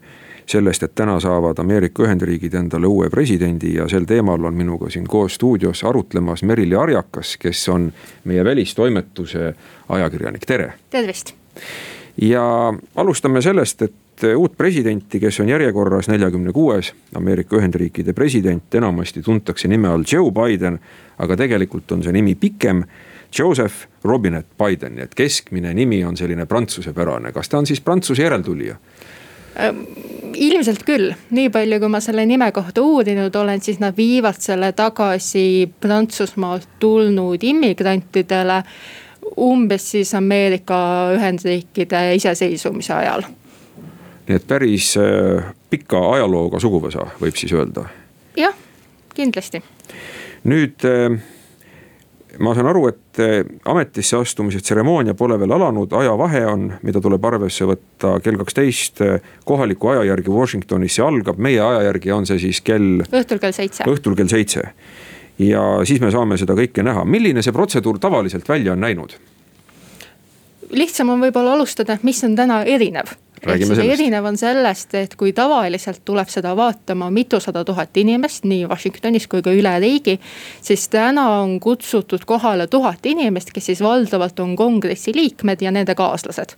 sellest, 0.49 0.83
et 0.83 0.95
täna 0.95 1.19
saavad 1.19 1.59
Ameerika 1.59 2.03
Ühendriigid 2.03 2.55
endale 2.55 2.87
uue 2.87 3.09
presidendi 3.09 3.73
ja 3.75 3.87
sel 3.89 4.05
teemal 4.07 4.43
on 4.45 4.55
minuga 4.55 4.89
siin 4.89 5.07
koos 5.07 5.35
stuudios 5.35 5.83
arutlemas 5.83 6.43
Merili 6.43 6.75
Arjakas, 6.75 7.37
kes 7.37 7.69
on 7.69 7.91
meie 8.23 8.43
välistoimetuse 8.43 9.53
ajakirjanik, 9.89 10.45
tere. 10.45 10.73
tervist. 10.89 11.33
ja 12.21 12.73
alustame 12.95 13.41
sellest, 13.41 13.81
et 13.81 14.23
uut 14.35 14.57
presidenti, 14.57 15.19
kes 15.19 15.39
on 15.39 15.49
järjekorras 15.49 16.07
neljakümne 16.07 16.51
kuues 16.51 16.93
Ameerika 17.15 17.57
Ühendriikide 17.57 18.13
president, 18.13 18.75
enamasti 18.75 19.21
tuntakse 19.21 19.67
nime 19.67 19.87
all 19.87 20.03
Joe 20.11 20.31
Biden, 20.31 20.79
aga 21.17 21.37
tegelikult 21.37 21.91
on 21.91 22.03
see 22.03 22.15
nimi 22.15 22.35
pikem. 22.35 22.83
Joseph 23.39 23.89
Robinette 24.07 24.55
Biden, 24.55 24.95
nii 24.95 25.03
et 25.03 25.15
keskmine 25.15 25.73
nimi 25.75 25.99
on 26.07 26.15
selline 26.17 26.45
prantsusepärane, 26.47 27.33
kas 27.35 27.49
ta 27.49 27.57
on 27.59 27.65
siis 27.67 27.81
Prantsuse 27.83 28.23
järeltulija? 28.23 28.77
Ilmselt 30.35 30.83
küll, 30.85 31.11
nii 31.31 31.49
palju, 31.53 31.79
kui 31.79 31.89
ma 31.91 31.99
selle 32.03 32.25
nime 32.25 32.49
kohta 32.51 32.81
uurinud 32.81 33.35
olen, 33.35 33.61
siis 33.63 33.79
nad 33.79 33.95
viivad 33.97 34.39
selle 34.41 34.71
tagasi 34.77 35.69
Prantsusmaalt 35.79 36.67
tulnud 36.79 37.43
immigrantidele. 37.43 38.63
umbes 39.37 39.91
siis 39.91 40.13
Ameerika 40.15 40.77
Ühendriikide 41.13 42.15
iseseisvumise 42.15 42.93
ajal. 42.93 43.23
nii 44.27 44.35
et 44.35 44.47
päris 44.47 44.97
äh, 44.97 45.43
pika 45.69 45.99
ajalooga 46.13 46.59
suguvõsa, 46.59 47.07
võib 47.21 47.35
siis 47.35 47.53
öelda. 47.53 47.85
jah, 48.37 48.53
kindlasti. 49.15 49.61
nüüd 50.43 50.85
äh, 50.85 51.19
ma 52.39 52.53
saan 52.55 52.69
aru, 52.69 52.87
et 52.91 53.21
eh, 53.23 53.39
ametisse 53.69 54.17
astumise 54.17 54.61
tseremoonia 54.61 55.15
pole 55.17 55.37
veel 55.39 55.53
alanud, 55.57 55.93
ajavahe 55.99 56.43
on, 56.49 56.67
mida 56.85 57.01
tuleb 57.03 57.25
arvesse 57.29 57.67
võtta 57.69 58.17
kell 58.23 58.39
kaksteist 58.41 59.01
eh, 59.05 59.29
kohaliku 59.47 59.93
aja 59.93 60.07
järgi 60.11 60.33
Washingtonis 60.33 60.97
see 60.97 61.05
algab, 61.05 61.39
meie 61.41 61.61
aja 61.63 61.85
järgi 61.89 62.13
on 62.15 62.27
see 62.29 62.41
siis 62.47 62.61
kell. 62.65 63.03
õhtul 63.07 63.41
kell 63.43 63.55
seitse. 63.55 63.87
õhtul 63.87 64.17
kell 64.17 64.31
seitse. 64.31 64.65
ja 65.41 65.63
siis 65.85 66.01
me 66.01 66.11
saame 66.13 66.37
seda 66.37 66.57
kõike 66.57 66.85
näha, 66.85 67.05
milline 67.05 67.43
see 67.45 67.55
protseduur 67.55 67.99
tavaliselt 67.99 68.49
välja 68.49 68.73
on 68.77 68.85
näinud? 68.85 69.17
lihtsam 70.71 71.09
on 71.09 71.21
võib-olla 71.23 71.55
alustada, 71.55 71.97
mis 72.03 72.23
on 72.27 72.35
täna 72.35 72.63
erinev 72.67 73.15
ehk 73.45 73.65
siis 73.65 73.79
erinev 73.83 74.25
on 74.25 74.37
sellest, 74.37 74.93
et 74.97 75.15
kui 75.19 75.33
tavaliselt 75.35 76.01
tuleb 76.05 76.29
seda 76.31 76.55
vaatama 76.57 77.09
mitusada 77.13 77.63
tuhat 77.65 77.97
inimest 77.97 78.47
nii 78.49 78.65
Washingtonis 78.69 79.27
kui 79.27 79.43
ka 79.45 79.53
üle 79.53 79.73
riigi. 79.79 80.19
siis 80.61 80.87
täna 80.89 81.29
on 81.41 81.59
kutsutud 81.59 82.25
kohale 82.25 82.67
tuhat 82.67 83.05
inimest, 83.05 83.51
kes 83.53 83.65
siis 83.71 83.81
valdavalt 83.81 84.39
on 84.39 84.55
kongressi 84.55 85.15
liikmed 85.15 85.61
ja 85.61 85.71
nende 85.71 85.95
kaaslased 85.95 86.57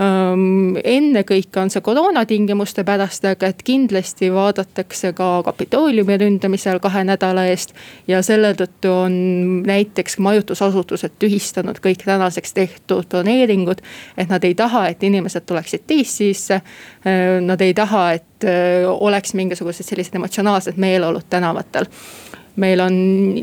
ennekõike 0.00 1.60
on 1.60 1.70
see 1.72 1.82
koroona 1.84 2.22
tingimuste 2.26 2.84
pärast, 2.88 3.24
aga 3.28 3.50
et 3.52 3.60
kindlasti 3.66 4.30
vaadatakse 4.32 5.12
ka 5.16 5.28
Kapitooliumi 5.44 6.16
ründamisel 6.22 6.80
kahe 6.80 7.02
nädala 7.04 7.44
eest. 7.50 7.74
ja 8.08 8.22
selle 8.22 8.54
tõttu 8.56 8.92
on 9.04 9.12
näiteks 9.66 10.18
majutusasutused 10.18 11.18
tühistanud 11.20 11.82
kõik 11.84 12.04
tänaseks 12.04 12.52
tehtud 12.56 13.08
broneeringud. 13.12 13.82
et 14.16 14.28
nad 14.28 14.44
ei 14.44 14.54
taha, 14.54 14.88
et 14.88 15.02
inimesed 15.02 15.44
tuleksid 15.46 15.84
DC-sse. 15.88 16.60
Nad 17.40 17.60
ei 17.60 17.74
taha, 17.74 18.12
et 18.12 18.44
oleks 18.88 19.34
mingisugused 19.34 19.84
sellised 19.84 20.14
emotsionaalsed 20.14 20.76
meeleolud 20.76 21.28
tänavatel 21.30 21.86
meil 22.60 22.80
on 22.84 22.94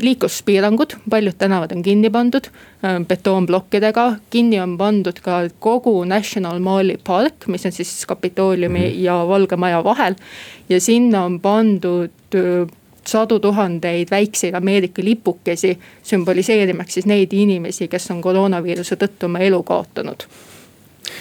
liikluspiirangud, 0.02 0.94
paljud 1.10 1.36
tänavad 1.38 1.72
on 1.74 1.82
kinni 1.82 2.10
pandud 2.10 2.48
äh, 2.48 2.98
betoonplokkidega, 3.08 4.06
kinni 4.30 4.60
on 4.62 4.76
pandud 4.78 5.18
ka 5.24 5.40
kogu 5.58 5.96
National 6.08 6.60
Mali 6.62 6.98
park, 7.04 7.46
mis 7.46 7.66
on 7.66 7.72
siis 7.72 8.06
Kapitooliumi 8.06 8.84
-hmm. 8.86 9.00
ja 9.04 9.28
Valge 9.28 9.56
Maja 9.56 9.84
vahel. 9.84 10.14
ja 10.68 10.80
sinna 10.80 11.24
on 11.24 11.40
pandud 11.40 12.10
äh, 12.34 12.68
sadu 13.08 13.38
tuhandeid 13.40 14.10
väikseid 14.10 14.54
Ameerika 14.54 15.02
lipukesi, 15.04 15.78
sümboliseerimaks 16.02 16.94
siis 16.94 17.06
neid 17.06 17.32
inimesi, 17.32 17.88
kes 17.88 18.10
on 18.10 18.22
koroonaviiruse 18.22 18.96
tõttu 18.96 19.24
oma 19.24 19.38
elu 19.38 19.62
kaotanud. 19.62 20.22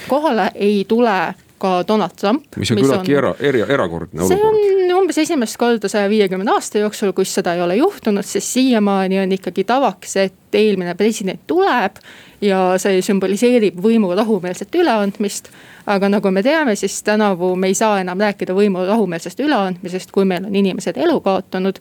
kohale 0.08 0.52
ei 0.56 0.86
tule 0.88 1.34
ka 1.60 1.84
Donald 1.88 2.15
Trump. 2.20 2.43
mis 2.56 2.72
on 2.72 2.78
küllaltki 2.82 3.15
era, 3.17 3.34
eri, 3.39 3.62
erakordne 3.62 4.22
olukord. 4.22 4.38
see 4.38 4.91
on 4.91 5.02
umbes 5.08 5.17
esimest 5.17 5.58
korda 5.58 5.89
saja 5.89 6.10
viiekümne 6.10 6.52
aasta 6.52 6.82
jooksul, 6.82 7.13
kus 7.15 7.32
seda 7.38 7.54
ei 7.56 7.62
ole 7.62 7.78
juhtunud, 7.80 8.26
sest 8.26 8.58
siiamaani 8.58 9.20
on 9.22 9.32
ikkagi 9.32 9.63
tavaks, 9.63 10.15
et 10.17 10.58
eelmine 10.58 10.96
president 10.96 11.41
tuleb. 11.48 12.02
ja 12.41 12.76
see 12.78 13.00
sümboliseerib 13.02 13.80
võimu 13.82 14.12
rahumeelset 14.15 14.76
üleandmist. 14.76 15.50
aga 15.88 16.10
nagu 16.10 16.32
me 16.32 16.43
teame, 16.43 16.76
siis 16.76 17.04
tänavu 17.04 17.56
me 17.56 17.67
ei 17.67 17.74
saa 17.74 18.02
enam 18.02 18.20
rääkida 18.20 18.54
võimu 18.54 18.86
rahumeelsest 18.88 19.39
üleandmisest, 19.39 20.12
kui 20.12 20.26
meil 20.26 20.46
on 20.46 20.56
inimesed 20.56 20.98
elu 20.98 21.22
kaotanud. 21.22 21.80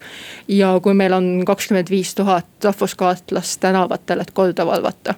ja 0.49 0.79
kui 0.83 0.95
meil 0.95 1.13
on 1.13 1.43
kakskümmend 1.47 1.91
viis 1.91 2.15
tuhat 2.15 2.47
rahvuskaartlast 2.65 3.61
tänavatel, 3.61 4.21
et 4.21 4.31
korda 4.31 4.67
valvata 4.67 5.15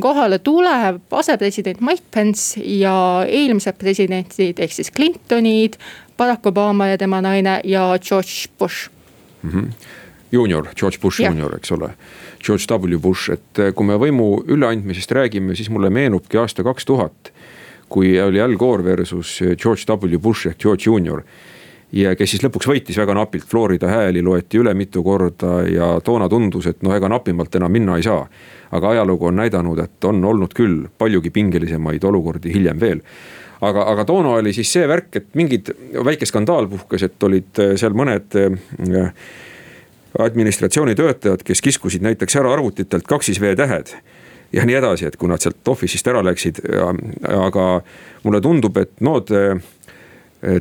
kohale 0.00 0.38
tuleb 0.38 1.00
asepresident 1.10 1.80
Mike 1.80 2.04
Pence 2.10 2.60
ja 2.60 3.24
eelmised 3.28 3.78
presidendid 3.80 4.60
ehk 4.60 4.72
siis 4.72 4.92
Clintonid, 4.92 5.78
Barack 6.18 6.46
Obama 6.46 6.90
ja 6.90 6.98
tema 6.98 7.22
naine 7.24 7.60
ja 7.64 7.86
George 7.98 8.52
Bush 8.58 8.90
mm. 9.42 9.50
-hmm. 9.50 9.72
juunior, 10.32 10.68
George 10.76 10.98
Bush 11.02 11.20
ja. 11.20 11.28
juunior, 11.28 11.56
eks 11.56 11.72
ole. 11.72 11.90
George 12.44 12.64
W 12.74 12.98
Bush, 12.98 13.30
et 13.30 13.58
eh, 13.58 13.72
kui 13.74 13.86
me 13.86 13.94
võimu 13.94 14.44
üleandmisest 14.48 15.12
räägime, 15.12 15.54
siis 15.54 15.70
mulle 15.70 15.90
meenubki 15.90 16.38
aasta 16.38 16.62
kaks 16.62 16.84
tuhat. 16.84 17.32
kui 17.88 18.20
oli 18.20 18.40
Al 18.40 18.56
Gore 18.56 18.84
versus 18.84 19.40
George 19.56 19.84
W 19.88 20.18
Bush 20.18 20.46
ehk 20.46 20.58
George 20.58 20.82
Junior 20.86 21.22
ja 21.92 22.16
kes 22.16 22.30
siis 22.30 22.42
lõpuks 22.44 22.68
võitis 22.68 22.98
väga 22.98 23.14
napilt, 23.14 23.44
Florida 23.48 23.90
hääli 23.90 24.22
loeti 24.22 24.58
üle 24.62 24.74
mitu 24.74 25.02
korda 25.04 25.60
ja 25.68 25.92
toona 26.04 26.28
tundus, 26.28 26.66
et 26.66 26.82
noh, 26.82 26.94
ega 26.96 27.08
napimalt 27.08 27.54
enam 27.54 27.72
minna 27.72 27.96
ei 27.96 28.06
saa 28.06 28.26
aga 28.72 28.94
ajalugu 28.96 29.28
on 29.28 29.36
näidanud, 29.36 29.78
et 29.84 30.04
on 30.08 30.24
olnud 30.24 30.54
küll 30.56 30.86
paljugi 30.98 31.30
pingelisemaid 31.30 32.04
olukordi 32.08 32.52
hiljem 32.54 32.80
veel 32.80 33.02
aga, 33.62 33.84
aga 33.92 34.04
toona 34.08 34.36
oli 34.38 34.52
siis 34.56 34.72
see 34.72 34.88
värk, 34.88 35.10
et 35.20 35.28
mingid, 35.38 35.72
väike 36.04 36.26
skandaal 36.28 36.68
puhkes, 36.70 37.06
et 37.06 37.28
olid 37.28 37.62
äh, 37.62 37.74
seal 37.80 37.96
mõned 37.98 38.38
äh, 38.40 39.12
administratsiooni 40.22 40.96
töötajad, 40.98 41.44
kes 41.46 41.62
kiskusid 41.64 42.04
näiteks 42.04 42.36
ära 42.40 42.52
arvutitelt 42.52 43.06
kaksis 43.08 43.40
V-tähed. 43.40 43.94
ja 44.52 44.64
nii 44.68 44.74
edasi, 44.76 45.06
et 45.08 45.16
kui 45.16 45.30
nad 45.30 45.40
sealt 45.40 45.68
office'ist 45.68 46.08
ära 46.12 46.20
läksid, 46.20 46.58
aga 47.24 47.68
mulle 48.22 48.40
tundub, 48.44 48.76
et 48.76 49.00
nood 49.00 49.32
äh, 49.32 49.62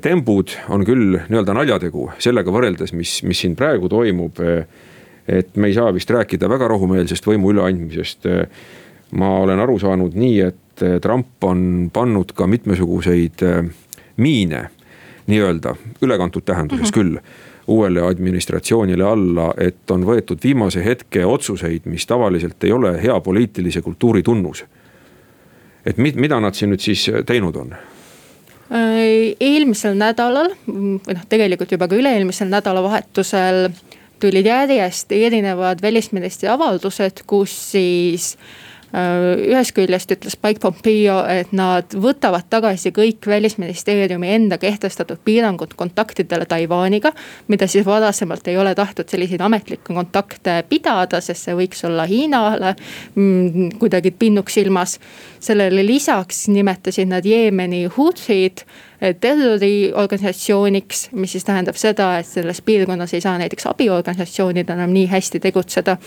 tembud 0.01 0.53
on 0.69 0.85
küll 0.85 1.17
nii-öelda 1.17 1.53
naljategu 1.57 2.11
sellega 2.21 2.53
võrreldes, 2.53 2.93
mis, 2.93 3.19
mis 3.25 3.39
siin 3.41 3.55
praegu 3.57 3.89
toimub 3.89 4.37
et 5.27 5.55
me 5.55 5.67
ei 5.67 5.73
saa 5.73 5.93
vist 5.93 6.09
rääkida 6.09 6.49
väga 6.49 6.67
rahumeelsest 6.71 7.25
võimu 7.27 7.53
üleandmisest. 7.53 8.27
ma 9.11 9.29
olen 9.43 9.59
aru 9.59 9.79
saanud 9.79 10.13
nii, 10.15 10.39
et 10.39 10.83
Trump 11.01 11.43
on 11.43 11.89
pannud 11.93 12.31
ka 12.31 12.47
mitmesuguseid 12.47 13.43
äh, 13.43 13.65
miine 14.17 14.69
nii-öelda 15.27 15.75
ülekantud 16.01 16.45
tähenduses 16.45 16.81
mm 16.81 16.87
-hmm. 16.89 16.93
küll 16.93 17.17
uuele 17.67 18.01
administratsioonile 18.01 19.03
alla, 19.03 19.53
et 19.57 19.91
on 19.91 20.03
võetud 20.03 20.39
viimase 20.43 20.85
hetke 20.85 21.25
otsuseid, 21.25 21.81
mis 21.85 22.05
tavaliselt 22.07 22.63
ei 22.63 22.71
ole 22.71 23.03
hea 23.03 23.19
poliitilise 23.19 23.81
kultuuri 23.81 24.23
tunnus. 24.23 24.65
et 25.85 25.97
mida 25.97 26.39
nad 26.39 26.53
siin 26.53 26.71
nüüd 26.71 26.79
siis 26.79 27.11
teinud 27.25 27.55
on? 27.55 27.75
Äh, 28.71 29.33
eelmisel 29.43 29.97
nädalal 29.99 30.53
või 30.63 30.93
noh, 31.11 31.23
tegelikult 31.27 31.73
juba 31.75 31.89
ka 31.91 31.97
üle-eelmisel 31.99 32.47
nädalavahetusel 32.53 33.65
tulid 34.21 34.47
järjest 34.47 35.11
erinevad 35.11 35.81
välisministri 35.83 36.47
avaldused, 36.47 37.25
kus 37.27 37.51
siis 37.73 38.37
ühest 38.91 39.71
küljest 39.75 40.11
ütles 40.11 40.35
Mike 40.43 40.59
Pompeo, 40.59 41.21
et 41.31 41.53
nad 41.55 41.93
võtavad 41.95 42.47
tagasi 42.51 42.91
kõik 42.95 43.27
välisministeeriumi 43.27 44.33
enda 44.35 44.57
kehtestatud 44.59 45.21
piirangud 45.25 45.77
kontaktidele 45.79 46.45
Taiwaniga. 46.45 47.11
mida 47.47 47.67
siis 47.67 47.85
varasemalt 47.85 48.47
ei 48.47 48.57
ole 48.57 48.75
tahtnud 48.75 49.09
selliseid 49.09 49.41
ametlikke 49.41 49.93
kontakte 49.93 50.63
pidada, 50.69 51.21
sest 51.21 51.47
see 51.47 51.55
võiks 51.55 51.85
olla 51.87 52.05
Hiinale 52.05 52.75
mm, 53.15 53.69
kuidagi 53.79 54.11
pinnuks 54.11 54.53
silmas. 54.53 54.99
sellele 55.39 55.85
lisaks 55.85 56.47
nimetasid 56.47 57.07
nad 57.07 57.25
Jeemeni 57.25 57.85
Houthid 57.97 58.65
terroriorganisatsiooniks, 59.19 61.09
mis 61.11 61.31
siis 61.31 61.45
tähendab 61.45 61.75
seda, 61.75 62.17
et 62.19 62.27
selles 62.27 62.61
piirkonnas 62.61 63.13
ei 63.13 63.21
saa 63.21 63.37
näiteks 63.41 63.65
abiorganisatsioonid 63.71 64.69
enam 64.69 64.93
nii 64.93 65.07
hästi 65.09 65.39
tegutseda. 65.39 65.97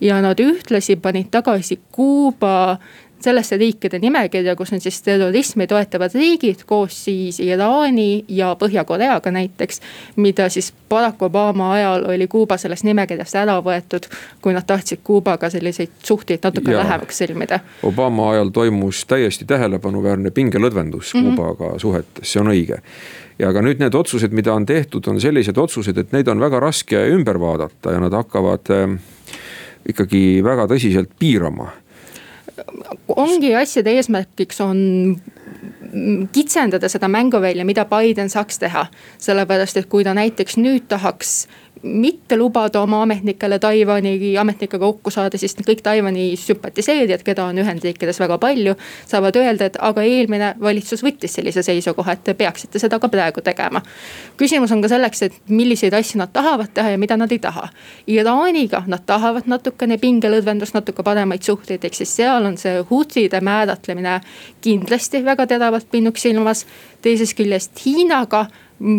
Ja 0.00 0.20
nad 0.22 0.40
ühtlasi 0.40 0.96
panid 0.96 1.30
tagasi 1.30 1.78
Kuuba 1.92 2.78
sellesse 3.20 3.56
riikide 3.56 3.98
nimekirja, 3.98 4.56
kus 4.56 4.72
on 4.72 4.80
siis 4.80 5.00
terrorismi 5.02 5.66
toetavad 5.66 6.14
riigid 6.14 6.64
koos 6.66 6.98
siis 7.04 7.40
Iraani 7.40 8.24
ja 8.28 8.56
Põhja-Koreaga 8.60 9.30
näiteks. 9.30 9.80
mida 10.16 10.48
siis 10.48 10.72
Barack 10.88 11.22
Obama 11.22 11.72
ajal 11.72 12.04
oli 12.08 12.28
Kuuba 12.28 12.56
sellest 12.56 12.84
nimekirjast 12.84 13.34
ära 13.34 13.58
võetud, 13.62 14.08
kui 14.40 14.52
nad 14.52 14.66
tahtsid 14.66 15.00
Kuubaga 15.04 15.50
selliseid 15.50 15.90
suhteid 16.02 16.44
natuke 16.44 16.72
ja. 16.72 16.78
lähemaks 16.84 17.22
sõlmida. 17.22 17.60
Obama 17.82 18.30
ajal 18.30 18.48
toimus 18.48 19.04
täiesti 19.06 19.44
tähelepanuväärne 19.44 20.30
pingelõdvendus 20.30 21.14
mm 21.14 21.20
-hmm. 21.20 21.36
Kuubaga 21.36 21.78
suhetes, 21.78 22.32
see 22.32 22.40
on 22.40 22.52
õige 22.52 22.82
ja 23.38 23.48
aga 23.48 23.62
nüüd 23.62 23.80
need 23.80 23.94
otsused, 23.94 24.32
mida 24.32 24.54
on 24.54 24.66
tehtud, 24.66 25.08
on 25.08 25.20
sellised 25.20 25.58
otsused, 25.58 25.98
et 25.98 26.12
neid 26.12 26.28
on 26.28 26.40
väga 26.40 26.60
raske 26.60 27.08
ümber 27.12 27.40
vaadata 27.40 27.92
ja 27.92 28.00
nad 28.00 28.12
hakkavad 28.12 28.70
äh, 28.70 28.98
ikkagi 29.88 30.22
väga 30.44 30.68
tõsiselt 30.70 31.12
piirama 31.18 31.70
ongi 33.16 33.54
asjade 33.54 33.92
eesmärgiks 33.96 34.60
on 34.64 34.78
kitsendada 36.32 36.88
seda 36.88 37.08
mänguvälja, 37.08 37.64
mida 37.64 37.84
Biden 37.88 38.30
saaks 38.30 38.58
teha. 38.58 38.86
sellepärast, 39.18 39.76
et 39.76 39.88
kui 39.88 40.04
ta 40.04 40.14
näiteks 40.14 40.56
nüüd 40.56 40.88
tahaks 40.88 41.46
mitte 41.86 42.36
lubada 42.36 42.80
oma 42.82 43.02
ametnikele 43.02 43.58
Taiwan'i 43.58 44.36
ametnikega 44.38 44.78
kokku 44.78 45.10
saada, 45.10 45.38
siis 45.38 45.56
kõik 45.56 45.82
Taiwan'i 45.82 46.28
sümpatiseerijad, 46.40 47.22
keda 47.26 47.46
on 47.50 47.58
Ühendriikides 47.62 48.20
väga 48.20 48.38
palju. 48.38 48.74
saavad 49.06 49.36
öelda, 49.36 49.64
et 49.64 49.76
aga 49.80 50.02
eelmine 50.02 50.54
valitsus 50.60 51.04
võttis 51.04 51.38
sellise 51.38 51.62
seisukoha, 51.62 52.12
et 52.12 52.24
te 52.24 52.34
peaksite 52.34 52.78
seda 52.78 52.98
ka 52.98 53.08
praegu 53.08 53.40
tegema. 53.40 53.82
küsimus 54.36 54.72
on 54.72 54.82
ka 54.82 54.88
selleks, 54.88 55.22
et 55.22 55.32
milliseid 55.48 55.94
asju 55.94 56.18
nad 56.18 56.32
tahavad 56.32 56.74
teha 56.74 56.90
ja 56.90 56.98
mida 56.98 57.16
nad 57.16 57.32
ei 57.32 57.38
taha. 57.38 57.68
Iraaniga 58.06 58.82
nad 58.86 59.06
tahavad 59.06 59.46
natukene 59.46 59.98
pingelõdvendust, 59.98 60.74
natuke 60.74 61.02
paremaid 61.02 61.42
suhteid, 61.42 61.84
ehk 61.84 61.94
siis 61.94 62.16
seal 62.16 62.44
on 62.44 62.56
see 62.56 62.84
Houthide 62.90 63.40
määratlemine 63.40 64.20
kindlasti 64.60 65.24
väga 65.24 65.46
teravalt 65.46 65.90
pinnuks 65.90 66.22
silmas. 66.22 66.66
teisest 67.02 67.36
küljest 67.38 67.84
Hiinaga 67.84 68.46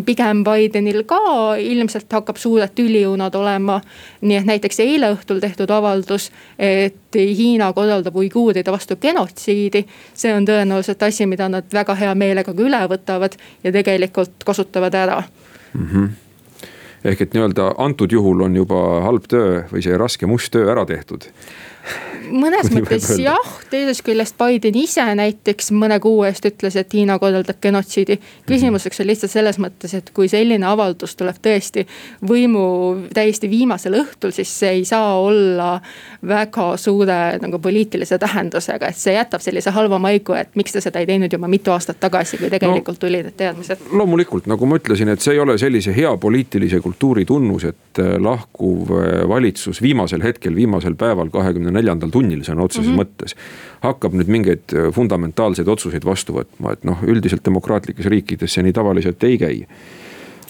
pigem 0.06 0.44
Bidenil 0.44 1.04
ka 1.06 1.56
ilmselt 1.62 2.12
hakkab 2.12 2.38
suured 2.42 2.74
tüliõunad 2.76 3.36
olema. 3.36 3.82
nii 4.22 4.38
et 4.38 4.46
näiteks 4.46 4.80
eile 4.80 5.12
õhtul 5.14 5.40
tehtud 5.40 5.70
avaldus, 5.70 6.32
et 6.60 7.16
Hiina 7.16 7.72
korraldab 7.74 8.16
uiguuride 8.16 8.72
vastu 8.72 8.96
genotsiidi. 8.96 9.86
see 10.14 10.34
on 10.34 10.46
tõenäoliselt 10.46 11.04
asi, 11.04 11.26
mida 11.26 11.50
nad 11.50 11.66
väga 11.74 11.96
hea 11.96 12.16
meelega 12.16 12.54
ka 12.54 12.62
üle 12.62 12.88
võtavad 12.90 13.38
ja 13.64 13.72
tegelikult 13.72 14.44
kasutavad 14.46 14.94
ära 14.94 15.24
mm. 15.74 15.88
-hmm 15.94 16.10
ehk 17.08 17.22
et 17.22 17.34
nii-öelda 17.34 17.74
antud 17.78 18.12
juhul 18.12 18.42
on 18.42 18.56
juba 18.56 19.02
halb 19.06 19.28
töö 19.30 19.62
või 19.72 19.84
see 19.86 19.98
raske 19.98 20.26
must 20.26 20.52
töö 20.52 20.72
ära 20.72 20.86
tehtud 20.86 21.30
mõnes 22.32 22.70
mõttes 22.74 23.10
jah, 23.22 23.52
teisest 23.72 24.04
küljest 24.06 24.38
Biden 24.40 24.78
ise 24.80 25.06
näiteks 25.18 25.72
mõne 25.76 26.00
kuu 26.04 26.24
eest 26.28 26.46
ütles, 26.48 26.78
et 26.80 26.94
Hiina 26.94 27.18
korraldab 27.20 27.60
genotsiidi. 27.62 28.20
küsimuseks 28.48 29.02
on 29.02 29.08
lihtsalt 29.08 29.32
selles 29.32 29.60
mõttes, 29.62 29.94
et 29.98 30.12
kui 30.14 30.30
selline 30.32 30.66
avaldus 30.68 31.16
tuleb 31.16 31.40
tõesti 31.44 31.86
võimu 32.28 32.64
täiesti 33.14 33.50
viimasel 33.50 34.00
õhtul, 34.02 34.34
siis 34.36 34.52
see 34.60 34.80
ei 34.80 34.86
saa 34.86 35.16
olla 35.20 35.78
väga 36.28 36.70
suure 36.78 37.38
nagu 37.42 37.60
poliitilise 37.60 38.18
tähendusega, 38.22 38.92
et 38.92 39.00
see 39.00 39.16
jätab 39.16 39.44
sellise 39.44 39.72
halva 39.76 40.00
maigu, 40.02 40.36
et 40.38 40.56
miks 40.56 40.76
te 40.76 40.82
seda 40.84 41.02
ei 41.04 41.10
teinud 41.10 41.34
juba 41.34 41.50
mitu 41.52 41.74
aastat 41.76 42.00
tagasi, 42.00 42.40
kui 42.42 42.52
tegelikult 42.54 42.98
no, 42.98 43.04
tulid 43.08 43.28
need 43.30 43.38
teadmised. 43.40 43.88
loomulikult, 43.92 44.48
nagu 44.52 44.70
ma 44.70 44.80
ütlesin, 44.82 45.12
et 45.14 45.24
see 45.24 45.36
ei 45.38 45.44
ole 45.44 45.58
sellise 45.62 45.96
hea 45.96 46.14
poliitilise 46.18 46.82
kultuuri 46.84 47.26
tunnus, 47.26 47.68
et 47.70 48.02
äh, 48.04 48.16
lahkuv 48.22 48.94
äh, 48.98 49.28
valitsus 49.30 49.82
viimasel 49.82 50.24
hetkel, 50.24 50.56
viimasel 50.56 50.98
päeval, 51.00 51.32
kahekümne 51.34 51.74
neljandal 51.76 52.12
tunnil 52.18 52.44
sõna 52.48 52.66
otseses 52.66 52.90
mm 52.90 52.96
-hmm. 52.96 53.06
mõttes. 53.06 53.38
hakkab 53.86 54.18
nüüd 54.18 54.34
mingeid 54.34 54.74
äh, 54.74 54.90
fundamentaalseid 54.94 55.70
otsuseid 55.70 56.06
vastu 56.06 56.34
võtma, 56.40 56.74
et 56.74 56.84
noh, 56.88 57.04
üldiselt 57.06 57.46
demokraatlikes 57.46 58.10
riikides 58.10 58.58
see 58.58 58.66
nii 58.66 58.76
tavaliselt 58.76 59.24
ei 59.24 59.38
käi 59.38 59.64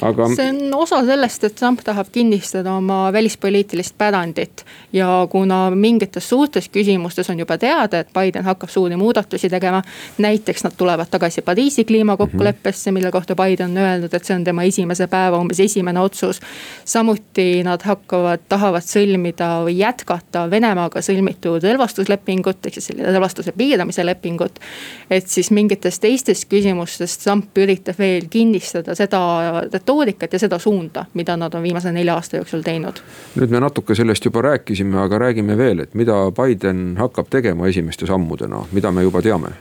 aga. 0.01 0.27
see 0.36 0.49
on 0.49 0.73
osa 0.75 1.01
sellest, 1.05 1.43
et 1.43 1.55
Trump 1.55 1.81
tahab 1.83 2.07
kinnistada 2.12 2.73
oma 2.73 3.13
välispoliitilist 3.13 3.97
pärandit. 3.97 4.65
ja 4.93 5.27
kuna 5.29 5.71
mingites 5.71 6.29
suurtes 6.29 6.69
küsimustes 6.69 7.29
on 7.29 7.39
juba 7.39 7.57
teada, 7.57 7.99
et 7.99 8.10
Biden 8.13 8.43
hakkab 8.45 8.69
suuri 8.69 8.95
muudatusi 8.95 9.49
tegema. 9.49 9.81
näiteks 10.17 10.63
nad 10.63 10.73
tulevad 10.77 11.07
tagasi 11.12 11.41
Pariisi 11.41 11.86
kliimakokkuleppesse, 11.86 12.91
mille 12.91 13.12
kohta 13.12 13.36
Biden 13.36 13.71
on 13.71 13.77
öelnud, 13.77 14.13
et 14.13 14.25
see 14.25 14.36
on 14.36 14.43
tema 14.43 14.63
esimese 14.63 15.07
päeva 15.07 15.38
umbes 15.38 15.60
esimene 15.60 15.99
otsus. 15.99 16.39
samuti 16.86 17.63
nad 17.63 17.81
hakkavad, 17.81 18.39
tahavad 18.49 18.83
sõlmida 18.83 19.63
või 19.65 19.77
jätkata 19.77 20.49
Venemaaga 20.49 21.01
sõlmitud 21.01 21.63
relvastuslepingut, 21.63 22.65
ehk 22.65 22.73
siis 22.73 22.91
selle 22.91 23.03
relvastuse 23.03 23.51
piiramise 23.51 24.05
lepingut. 24.05 24.60
et 25.10 25.27
siis 25.27 25.51
mingites 25.51 25.99
teistes 25.99 26.45
küsimustes 26.45 27.17
Trump 27.17 27.57
üritab 27.57 27.97
veel 27.99 28.27
kinnistada 28.29 28.95
seda 28.95 29.19
metoodikat 29.88 30.34
ja 30.34 30.39
seda 30.39 30.60
suunda, 30.60 31.06
mida 31.13 31.38
nad 31.38 31.54
on 31.54 31.63
viimase 31.63 31.91
nelja 31.91 32.15
aasta 32.15 32.38
jooksul 32.38 32.62
teinud. 32.62 33.00
nüüd 33.36 33.50
me 33.50 33.60
natuke 33.60 33.95
sellest 33.95 34.26
juba 34.26 34.41
rääkisime, 34.41 34.97
aga 35.00 35.17
räägime 35.17 35.58
veel, 35.58 35.80
et 35.80 35.93
mida 35.93 36.32
Biden 36.32 36.97
hakkab 36.97 37.30
tegema 37.30 37.67
esimeste 37.67 38.06
sammudena, 38.06 38.65
mida 38.71 38.91
me 38.91 39.04
juba 39.04 39.21
teame? 39.21 39.54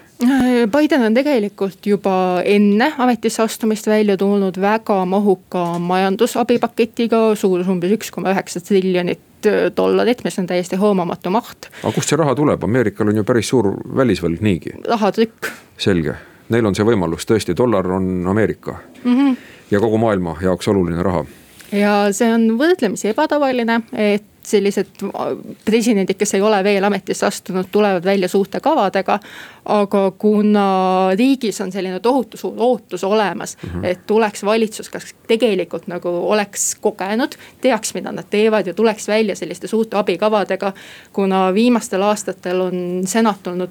Biden 0.73 1.03
on 1.03 1.15
tegelikult 1.15 1.87
juba 1.87 2.43
enne 2.45 2.93
ametisse 2.99 3.43
astumist 3.43 3.87
välja 3.87 4.17
tulnud 4.17 4.59
väga 4.61 5.05
mahuka 5.05 5.79
majandusabipaketiga, 5.79 7.35
suurus 7.35 7.69
umbes 7.69 7.93
üks 7.93 8.11
koma 8.11 8.33
üheksa 8.35 8.61
triljonit 8.61 9.21
dollarit, 9.77 10.25
mis 10.25 10.39
on 10.39 10.47
täiesti 10.47 10.77
hoomamatu 10.77 11.31
maht. 11.31 11.71
aga 11.83 11.93
kust 11.95 12.11
see 12.11 12.19
raha 12.19 12.35
tuleb, 12.35 12.65
Ameerikal 12.65 13.12
on 13.12 13.23
ju 13.23 13.25
päris 13.25 13.49
suur 13.49 13.77
välisvõlg 13.97 14.43
niigi. 14.43 14.75
rahatrükk. 14.89 15.53
selge, 15.79 16.17
neil 16.49 16.67
on 16.67 16.75
see 16.75 16.87
võimalus, 16.89 17.29
tõesti, 17.29 17.55
dollar 17.55 17.87
on 18.01 18.27
Ameerika 18.27 18.81
mm. 19.05 19.15
-hmm 19.15 19.37
ja 19.70 19.81
kogu 19.81 19.98
maailma 19.98 20.37
jaoks 20.42 20.68
oluline 20.68 21.02
raha. 21.02 21.24
ja 21.72 21.98
see 22.12 22.33
on 22.35 22.48
võrdlemisi 22.59 23.11
ebatavaline, 23.12 23.81
et 23.92 24.24
sellised 24.46 24.87
presidendid, 25.64 26.16
kes 26.18 26.35
ei 26.38 26.42
ole 26.44 26.59
veel 26.64 26.85
ametisse 26.87 27.26
astunud, 27.26 27.66
tulevad 27.72 28.05
välja 28.05 28.29
suurte 28.29 28.61
kavadega. 28.61 29.18
aga 29.66 30.11
kuna 30.18 30.64
riigis 31.18 31.61
on 31.61 31.72
selline 31.74 31.98
tohutu 32.00 32.37
suur 32.37 32.55
ootus 32.57 33.05
olemas 33.05 33.57
mm, 33.57 33.68
-hmm. 33.68 33.87
et 33.87 34.07
tuleks 34.07 34.44
valitsus, 34.44 34.90
kas 34.90 35.14
tegelikult 35.26 35.87
nagu 35.87 36.09
oleks 36.09 36.74
kogenud, 36.81 37.35
teaks, 37.61 37.94
mida 37.94 38.12
nad 38.12 38.24
teevad 38.31 38.66
ja 38.66 38.74
tuleks 38.74 39.09
välja 39.09 39.37
selliste 39.37 39.66
suurte 39.66 39.96
abikavadega. 39.96 40.72
kuna 41.12 41.55
viimastel 41.55 42.02
aastatel 42.02 42.61
on 42.61 43.02
senat 43.05 43.46
olnud, 43.46 43.70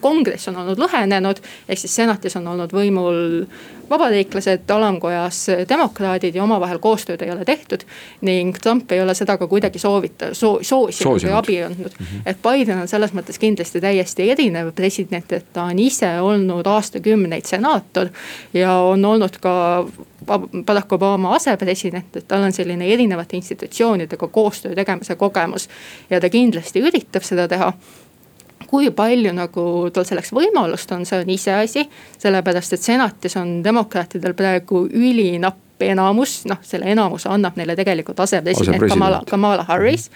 kongress 0.00 0.48
on 0.48 0.56
olnud 0.56 0.78
lõhenenud, 0.78 1.36
ehk 1.68 1.78
siis 1.78 1.96
senatis 1.96 2.36
on 2.36 2.48
olnud 2.48 2.72
võimul 2.72 3.46
vabariiklased, 3.90 4.70
alamkojas 4.70 5.46
demokraadid 5.68 6.34
ja 6.34 6.42
omavahel 6.44 6.78
koostööd 6.78 7.22
ei 7.22 7.30
ole 7.30 7.44
tehtud. 7.44 7.84
ning 8.20 8.56
Trump 8.62 8.92
ei 8.92 9.02
ole 9.02 9.14
seda 9.14 9.36
ka 9.38 9.46
kuidagi 9.46 9.78
soovita- 9.78 10.34
soo,, 10.34 10.58
soosinud 10.62 11.24
või 11.24 11.36
abi 11.38 11.62
andnud 11.62 11.92
mm. 11.98 12.06
-hmm. 12.06 12.22
et 12.26 12.38
Biden 12.42 12.78
on 12.78 12.88
selles 12.88 13.12
mõttes 13.12 13.38
kindlasti 13.38 13.80
täiesti 13.80 14.30
erinev 14.30 14.72
president, 14.72 15.32
et 15.32 15.52
ta 15.52 15.62
on 15.62 15.78
ise 15.78 16.20
olnud 16.20 16.66
aastakümneid 16.66 17.44
senaator. 17.46 18.08
ja 18.54 18.72
on 18.72 19.04
olnud 19.04 19.36
ka 19.40 19.86
Barack 20.64 20.92
Obama 20.92 21.34
asepresident, 21.34 22.16
et 22.16 22.28
tal 22.28 22.42
on 22.42 22.52
selline 22.52 22.86
erinevate 22.92 23.36
institutsioonidega 23.36 24.28
koostöö 24.28 24.74
tegemise 24.74 25.16
kogemus. 25.16 25.68
ja 26.10 26.20
ta 26.20 26.28
kindlasti 26.28 26.80
üritab 26.80 27.22
seda 27.22 27.48
teha 27.48 27.72
kui 28.68 28.90
palju 28.94 29.32
nagu 29.36 29.66
tal 29.94 30.06
selleks 30.08 30.32
võimalust 30.34 30.92
on, 30.96 31.04
see 31.08 31.22
on 31.22 31.30
iseasi. 31.30 31.88
sellepärast, 32.18 32.76
et 32.76 32.82
senatis 32.82 33.36
on 33.40 33.60
demokraatidel 33.64 34.34
praegu 34.34 34.86
ülinapp 34.92 35.63
enamus, 35.80 36.44
noh 36.48 36.60
selle 36.62 36.86
enamuse 36.92 37.28
annab 37.30 37.56
neile 37.58 37.74
tegelikult 37.76 38.20
asepresident. 38.20 38.82
Kamala, 38.88 39.22
Kamala 39.30 39.64
Harris. 39.68 40.10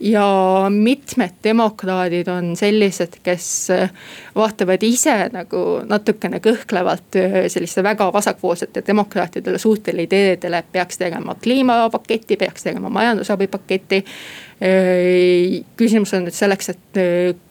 ja 0.00 0.24
mitmed 0.70 1.38
demokraadid 1.44 2.28
on 2.28 2.56
sellised, 2.56 3.18
kes 3.22 3.70
äh, 3.74 3.90
vaatavad 4.36 4.82
ise 4.86 5.14
nagu 5.32 5.62
natukene 5.88 6.40
kõhklevalt 6.44 7.18
äh, 7.18 7.38
selliste 7.48 7.82
väga 7.82 8.10
vasakpoolsete 8.12 8.82
demokraatidele 8.86 9.58
suurtele 9.58 10.04
ideedele, 10.06 10.58
et 10.58 10.72
peaks 10.72 10.98
tegema 10.98 11.34
kliimapaketi, 11.42 12.36
peaks 12.36 12.68
tegema 12.68 12.92
majandusabipaketi 12.92 14.02
äh, 14.04 15.62
küsimus 15.76 16.14
on 16.14 16.28
nüüd 16.28 16.36
selleks, 16.36 16.74
et 16.74 17.02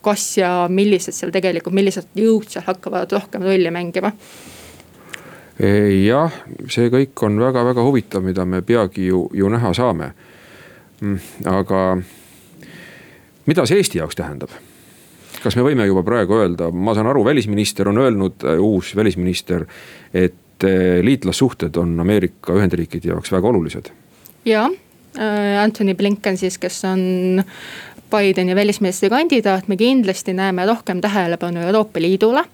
kas 0.06 0.30
ja 0.38 0.52
millised 0.70 1.16
seal 1.16 1.34
tegelikult, 1.34 1.76
millised 1.76 2.14
jõud 2.16 2.48
seal 2.52 2.68
hakkavad 2.68 3.12
rohkem 3.18 3.44
rolli 3.48 3.74
mängima 3.74 4.14
jah, 5.60 6.34
see 6.70 6.92
kõik 6.94 7.26
on 7.26 7.40
väga-väga 7.42 7.82
huvitav, 7.82 8.22
mida 8.26 8.46
me 8.46 8.62
peagi 8.62 9.08
ju, 9.10 9.24
ju 9.34 9.50
näha 9.50 9.74
saame. 9.74 10.12
Mm, 11.02 11.20
aga 11.50 11.84
mida 13.46 13.66
see 13.66 13.80
Eesti 13.82 14.02
jaoks 14.02 14.18
tähendab? 14.18 14.54
kas 15.44 15.58
me 15.58 15.64
võime 15.66 15.86
juba 15.88 16.04
praegu 16.06 16.38
öelda, 16.42 16.72
ma 16.74 16.96
saan 16.98 17.10
aru, 17.12 17.24
välisminister 17.28 17.90
on 17.92 18.02
öelnud, 18.02 18.44
äh, 18.44 18.62
uus 18.64 18.96
välisminister, 18.98 19.66
et 20.14 20.66
äh, 20.66 20.98
liitlassuhted 21.06 21.78
on 21.78 21.94
Ameerika 22.02 22.56
Ühendriikide 22.58 23.14
jaoks 23.14 23.32
väga 23.32 23.48
olulised. 23.48 23.92
ja, 24.46 24.66
äh, 25.20 25.64
Anthony 25.64 25.96
Blinken 25.96 26.38
siis, 26.38 26.58
kes 26.58 26.84
on 26.86 27.44
Bideni 28.12 28.56
välisministri 28.56 29.10
kandidaat, 29.10 29.68
me 29.68 29.78
kindlasti 29.78 30.34
näeme 30.34 30.66
rohkem 30.66 31.02
tähelepanu 31.02 31.62
Euroopa 31.62 32.02
Liidule 32.02 32.46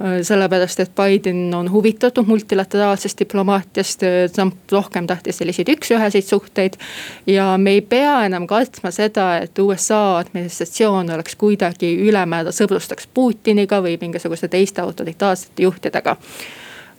sellepärast, 0.00 0.80
et 0.80 0.92
Biden 0.96 1.54
on 1.54 1.70
huvitatud 1.70 2.26
multilateraalsest 2.26 3.18
diplomaatiast, 3.20 4.02
äh, 4.02 4.30
Trump 4.32 4.72
rohkem 4.72 5.06
tahtis 5.06 5.38
selliseid 5.38 5.68
üks-üheseid 5.68 6.24
suhteid. 6.24 6.78
ja 7.26 7.58
me 7.58 7.70
ei 7.70 7.80
pea 7.80 8.24
enam 8.24 8.46
kartma 8.46 8.90
seda, 8.90 9.36
et 9.36 9.58
USA 9.58 10.18
administratsioon 10.18 11.10
oleks 11.10 11.36
kuidagi 11.36 11.92
ülemäära 12.08 12.52
sõbrustaks 12.52 13.08
Putiniga 13.14 13.82
või 13.82 13.98
mingisuguste 14.00 14.48
teiste 14.48 14.80
autoritaarsete 14.80 15.62
juhtidega 15.62 16.16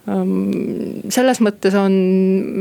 ähm, 0.08 1.02
selles 1.10 1.42
mõttes 1.42 1.74
on 1.74 1.92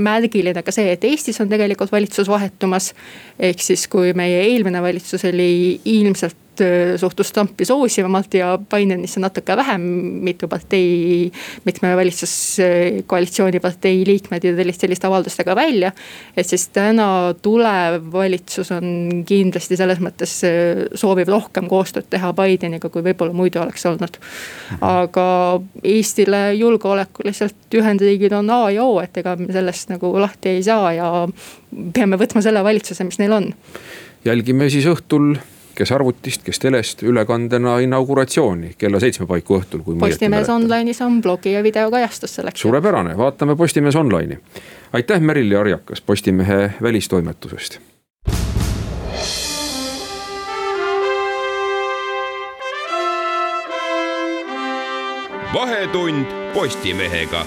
märgiline 0.09 0.63
ka 0.63 0.73
see, 0.73 0.93
et 0.93 1.05
Eestis 1.05 1.41
on 1.41 1.49
tegelikult 1.49 1.93
valitsus 1.93 2.29
vahetumas. 2.29 2.95
ehk 3.39 3.61
siis, 3.61 3.89
kui 3.89 4.15
meie 4.15 4.41
eelmine 4.49 4.83
valitsus 4.83 5.25
oli 5.25 5.81
ilmselt 5.85 6.37
Äh, 6.50 6.50
suhtus 7.01 7.33
Trumpi 7.33 7.65
soosivamalt 7.65 8.35
ja 8.35 8.59
Bidenisse 8.59 9.21
natuke 9.21 9.57
vähem. 9.57 9.81
mitu 10.21 10.49
partei, 10.49 11.33
mitme 11.65 11.97
valitsuskoalitsiooni 11.97 13.61
partei 13.61 14.05
liikmed 14.07 14.45
ju 14.45 14.55
tulid 14.57 14.79
selliste 14.79 15.07
avaldustega 15.07 15.57
välja. 15.57 15.93
et 16.37 16.47
siis 16.47 16.69
täna 16.69 17.35
tulev 17.43 18.13
valitsus 18.13 18.71
on 18.73 19.25
kindlasti 19.27 19.77
selles 19.77 20.01
mõttes 20.01 20.41
äh, 20.45 20.85
soovib 20.95 21.29
rohkem 21.29 21.69
koostööd 21.69 22.09
teha 22.11 22.33
Bideniga, 22.33 22.89
kui 22.89 23.03
võib-olla 23.03 23.33
muidu 23.33 23.61
oleks 23.63 23.87
olnud. 23.87 24.19
aga 24.81 25.27
Eestile 25.85 26.55
julgeolekuliselt 26.55 27.75
Ühendriigid 27.75 28.33
on 28.37 28.51
A 28.51 28.71
ja 28.71 28.85
O, 28.85 29.01
et 29.03 29.17
ega 29.17 29.37
me 29.37 29.53
sellest 29.53 29.91
nagu 29.93 30.13
lahti 30.21 30.57
ei 30.57 30.63
saa 30.67 30.93
ja 30.97 31.11
peame 31.95 32.19
võtma 32.21 32.43
selle 32.45 32.63
valitsuse, 32.65 33.07
mis 33.07 33.21
neil 33.23 33.37
on. 33.37 33.51
jälgime 34.25 34.71
siis 34.71 34.87
õhtul 34.91 35.35
kes 35.81 35.93
arvutist, 35.97 36.43
kes 36.45 36.61
telest 36.61 37.03
ülekandena 37.03 37.79
inauguratsiooni 37.81 38.75
kella 38.79 39.01
seitsme 39.01 39.27
paiku 39.31 39.57
õhtul. 39.61 39.85
Postimees 40.01 40.51
Online'is 40.53 41.01
on 41.05 41.21
blogi 41.25 41.55
ja 41.55 41.63
videokajastus 41.65 42.35
selleks. 42.41 42.61
suurepärane, 42.61 43.17
vaatame 43.17 43.57
Postimees 43.57 43.97
Online'i. 43.97 44.39
aitäh, 44.93 45.21
Merilli 45.21 45.57
Arjakas 45.57 46.01
Postimehe 46.01 46.73
välistoimetusest. 46.83 47.81
vahetund 55.55 56.27
Postimehega 56.55 57.45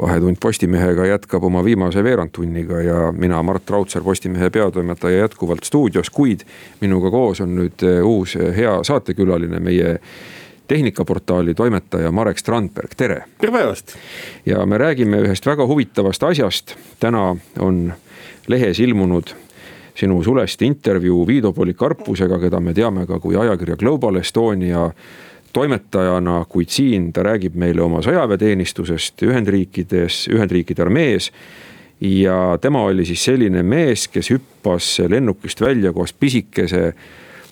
vahetund 0.00 0.36
Postimehega 0.40 1.06
jätkab 1.06 1.44
oma 1.44 1.64
viimase 1.64 2.04
veerandtunniga 2.04 2.80
ja 2.80 3.12
mina, 3.12 3.42
Mart 3.42 3.70
Raudsaar, 3.70 4.04
Postimehe 4.04 4.50
peatoimetaja 4.50 5.18
jätkuvalt 5.18 5.64
stuudios, 5.64 6.10
kuid 6.10 6.40
minuga 6.80 7.10
koos 7.10 7.40
on 7.40 7.52
nüüd 7.56 7.84
eh, 7.84 8.00
uus 8.04 8.36
eh, 8.36 8.56
hea 8.56 8.78
saatekülaline, 8.84 9.60
meie 9.60 9.98
tehnikaportaali 10.68 11.54
toimetaja 11.54 12.12
Marek 12.12 12.38
Strandberg, 12.38 12.94
tere. 12.96 13.24
tere 13.38 13.52
päevast. 13.52 13.96
ja 14.46 14.66
me 14.66 14.78
räägime 14.78 15.20
ühest 15.26 15.46
väga 15.46 15.66
huvitavast 15.66 16.22
asjast, 16.22 16.76
täna 17.00 17.36
on 17.60 17.92
lehes 18.48 18.80
ilmunud 18.80 19.34
sinu 19.94 20.22
sulest 20.24 20.62
intervjuu 20.62 21.26
Viido 21.26 21.52
Polikarpusega, 21.52 22.38
keda 22.38 22.60
me 22.60 22.72
teame 22.74 23.04
ka 23.06 23.20
kui 23.20 23.36
ajakirja 23.36 23.76
Global 23.76 24.16
Estonia 24.16 24.88
toimetajana, 25.52 26.44
kuid 26.48 26.72
siin 26.72 27.10
ta 27.12 27.24
räägib 27.26 27.56
meile 27.58 27.82
oma 27.84 28.02
sõjaväeteenistusest 28.04 29.24
Ühendriikides, 29.28 30.26
Ühendriikide 30.32 30.82
armees. 30.82 31.32
ja 32.00 32.58
tema 32.60 32.82
oli 32.82 33.04
siis 33.06 33.24
selline 33.24 33.62
mees, 33.62 34.08
kes 34.08 34.30
hüppas 34.30 34.98
lennukist 35.08 35.60
välja 35.60 35.92
koos 35.92 36.12
pisikese 36.12 36.94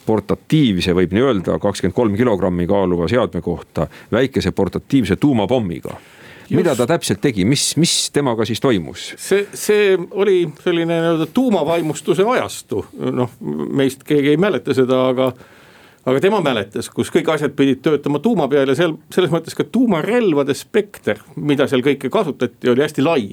portatiivse, 0.06 0.94
võib 0.96 1.12
nii 1.14 1.22
öelda, 1.22 1.58
kakskümmend 1.58 1.94
kolm 1.94 2.16
kilogrammi 2.16 2.66
kaaluva 2.66 3.08
seadme 3.08 3.40
kohta 3.40 3.86
väikese 4.12 4.50
portatiivse 4.52 5.16
tuumapommiga 5.16 5.98
mida 6.50 6.74
ta 6.74 6.86
täpselt 6.88 7.20
tegi, 7.22 7.44
mis, 7.46 7.76
mis 7.78 7.94
temaga 8.10 8.44
siis 8.48 8.60
toimus? 8.62 9.12
see, 9.20 9.46
see 9.54 9.94
oli 10.10 10.42
selline 10.64 10.96
nii-öelda 10.96 11.28
tuumavaimustuse 11.34 12.26
ajastu, 12.26 12.84
noh 12.98 13.36
meist 13.70 14.02
keegi 14.06 14.34
ei 14.34 14.40
mäleta 14.40 14.74
seda, 14.74 15.04
aga 15.12 15.30
aga 16.06 16.20
tema 16.22 16.40
mäletas, 16.44 16.88
kus 16.92 17.10
kõik 17.12 17.28
asjad 17.34 17.54
pidid 17.56 17.82
töötama 17.84 18.20
tuuma 18.22 18.48
peal 18.50 18.72
ja 18.72 18.76
seal 18.78 18.96
selles 19.12 19.32
mõttes 19.32 19.56
ka 19.56 19.66
tuumarelvade 19.68 20.56
spekter, 20.56 21.20
mida 21.36 21.68
seal 21.68 21.84
kõike 21.84 22.10
kasutati, 22.12 22.70
oli 22.72 22.84
hästi 22.84 23.04
lai. 23.04 23.24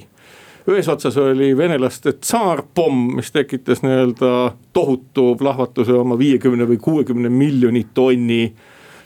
ühes 0.68 0.88
otsas 0.92 1.16
oli 1.16 1.54
venelaste 1.56 2.12
tsaarpomm, 2.20 3.14
mis 3.16 3.30
tekitas 3.32 3.80
nii-öelda 3.80 4.32
tohutu 4.76 5.30
plahvatuse 5.40 5.94
oma 5.96 6.18
viiekümne 6.18 6.66
või 6.68 6.76
kuuekümne 6.76 7.30
miljoni 7.32 7.86
tonni 7.94 8.52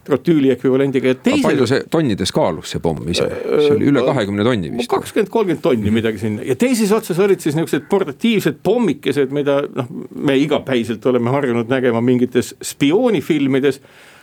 trotüüli 0.07 0.51
ekvivalendiga 0.55 1.12
ja 1.12 1.19
teisel. 1.19 1.45
palju 1.45 1.67
see 1.71 1.85
tonnides 1.91 2.33
kaalus 2.35 2.73
see 2.75 2.83
pomm 2.83 3.07
ise, 3.12 3.29
see 3.31 3.75
oli 3.77 3.91
üle 3.93 4.03
kahekümne 4.07 4.47
tonni 4.47 4.73
vist? 4.75 4.91
kakskümmend, 4.91 5.31
kolmkümmend 5.33 5.62
tonni 5.65 5.93
midagi 5.95 6.23
sinna 6.23 6.47
ja 6.47 6.57
teises 6.59 6.93
otsas 6.95 7.21
olid 7.23 7.43
siis 7.45 7.59
niuksed 7.59 7.87
portatiivsed 7.91 8.62
pommikesed, 8.67 9.35
mida 9.35 9.61
noh, 9.69 9.93
me 10.15 10.37
igapäiselt 10.43 11.07
oleme 11.07 11.31
harjunud 11.35 11.71
nägema 11.71 12.03
mingites 12.05 12.55
spioonifilmides. 12.73 13.81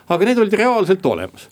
aga 0.09 0.27
need 0.27 0.43
olid 0.43 0.59
reaalselt 0.59 1.05
olemas 1.05 1.47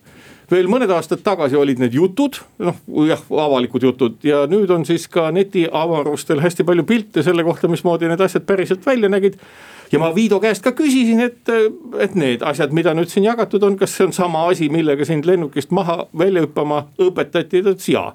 veel 0.51 0.69
mõned 0.71 0.91
aastad 0.95 1.23
tagasi 1.25 1.57
olid 1.59 1.79
need 1.81 1.95
jutud, 1.95 2.39
noh 2.63 2.77
jah, 3.07 3.23
avalikud 3.45 3.83
jutud 3.83 4.23
ja 4.27 4.45
nüüd 4.49 4.71
on 4.71 4.85
siis 4.87 5.07
ka 5.11 5.27
netiavarustel 5.35 6.41
hästi 6.43 6.67
palju 6.67 6.87
pilte 6.87 7.23
selle 7.23 7.43
kohta, 7.47 7.71
mismoodi 7.71 8.11
need 8.11 8.23
asjad 8.23 8.47
päriselt 8.47 8.85
välja 8.87 9.11
nägid 9.11 9.39
ja 9.91 9.99
ma 9.99 10.09
Viido 10.15 10.39
käest 10.43 10.63
ka 10.65 10.73
küsisin, 10.75 11.21
et, 11.23 11.53
et 12.03 12.17
need 12.19 12.43
asjad, 12.45 12.73
mida 12.75 12.93
nüüd 12.97 13.11
siin 13.11 13.27
jagatud 13.27 13.63
on, 13.63 13.77
kas 13.79 13.95
see 13.95 14.07
on 14.07 14.13
sama 14.15 14.45
asi, 14.51 14.69
millega 14.73 15.05
sind 15.07 15.27
lennukist 15.27 15.71
maha 15.75 16.05
välja 16.17 16.43
hüppama 16.45 16.85
õpetati, 17.01 17.63
ta 17.63 17.73
ütles 17.73 17.89
jaa. 17.91 18.11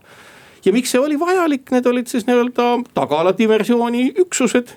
ja 0.64 0.72
miks 0.74 0.92
see 0.94 1.00
oli 1.00 1.18
vajalik, 1.20 1.70
need 1.74 1.88
olid 1.88 2.12
siis 2.12 2.28
nii-öelda 2.28 2.68
tagala 2.94 3.35
diversiooni 3.38 4.12
üksused. 4.26 4.76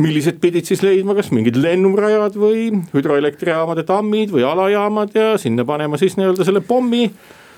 Millised 0.00 0.38
pidid 0.40 0.64
siis 0.64 0.80
leidma, 0.86 1.16
kas 1.18 1.28
mingid 1.34 1.58
lennurajad 1.60 2.38
või 2.38 2.70
hüdroelektrijaamade 2.94 3.82
tammid 3.84 4.30
või 4.32 4.46
alajaamad 4.48 5.12
ja 5.18 5.34
sinna 5.38 5.66
panema 5.68 5.98
siis 6.00 6.16
nii-öelda 6.16 6.46
selle 6.46 6.62
pommi 6.64 7.10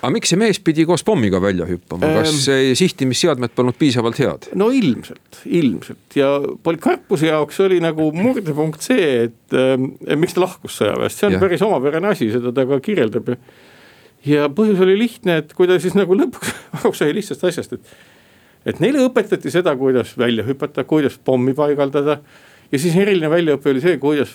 aga 0.03 0.11
miks 0.17 0.33
see 0.33 0.39
mees 0.41 0.59
pidi 0.59 0.85
koos 0.87 1.05
pommiga 1.07 1.39
välja 1.43 1.67
hüppama, 1.69 2.09
kas 2.19 2.49
ehm. 2.51 2.75
sihtimisseadmed 2.79 3.55
polnud 3.55 3.79
piisavalt 3.79 4.19
head? 4.19 4.49
no 4.59 4.69
ilmselt, 4.75 5.43
ilmselt 5.47 6.17
ja 6.19 6.33
Polikarpuse 6.67 7.29
jaoks 7.31 7.61
oli 7.63 7.79
nagu 7.83 8.09
murdepunkt 8.17 8.83
see, 8.83 9.29
et 9.29 9.57
äh, 9.57 10.17
miks 10.19 10.35
ta 10.35 10.43
lahkus 10.43 10.81
sõjaväest, 10.81 11.21
see 11.21 11.29
on 11.31 11.37
ja. 11.37 11.43
päris 11.43 11.63
omapärane 11.63 12.11
asi, 12.11 12.33
seda 12.35 12.51
ta 12.55 12.67
ka 12.67 12.81
kirjeldab 12.83 13.31
ja. 14.27 14.49
põhjus 14.51 14.83
oli 14.83 14.97
lihtne, 15.05 15.39
et 15.45 15.55
kui 15.55 15.71
ta 15.71 15.79
siis 15.83 15.95
nagu 15.99 16.19
lõpuks 16.19 16.51
aru 16.81 16.95
sai 16.99 17.15
lihtsast 17.15 17.45
asjast, 17.47 17.77
et, 17.79 17.93
et 18.75 18.83
neile 18.83 19.05
õpetati 19.07 19.55
seda, 19.55 19.77
kuidas 19.79 20.17
välja 20.19 20.47
hüpata, 20.49 20.83
kuidas 20.89 21.15
pommi 21.23 21.55
paigaldada 21.55 22.19
ja 22.73 22.81
siis 22.81 22.97
eriline 22.99 23.31
väljaõpe 23.31 23.71
oli 23.71 23.85
see, 23.85 24.03
kuidas 24.03 24.35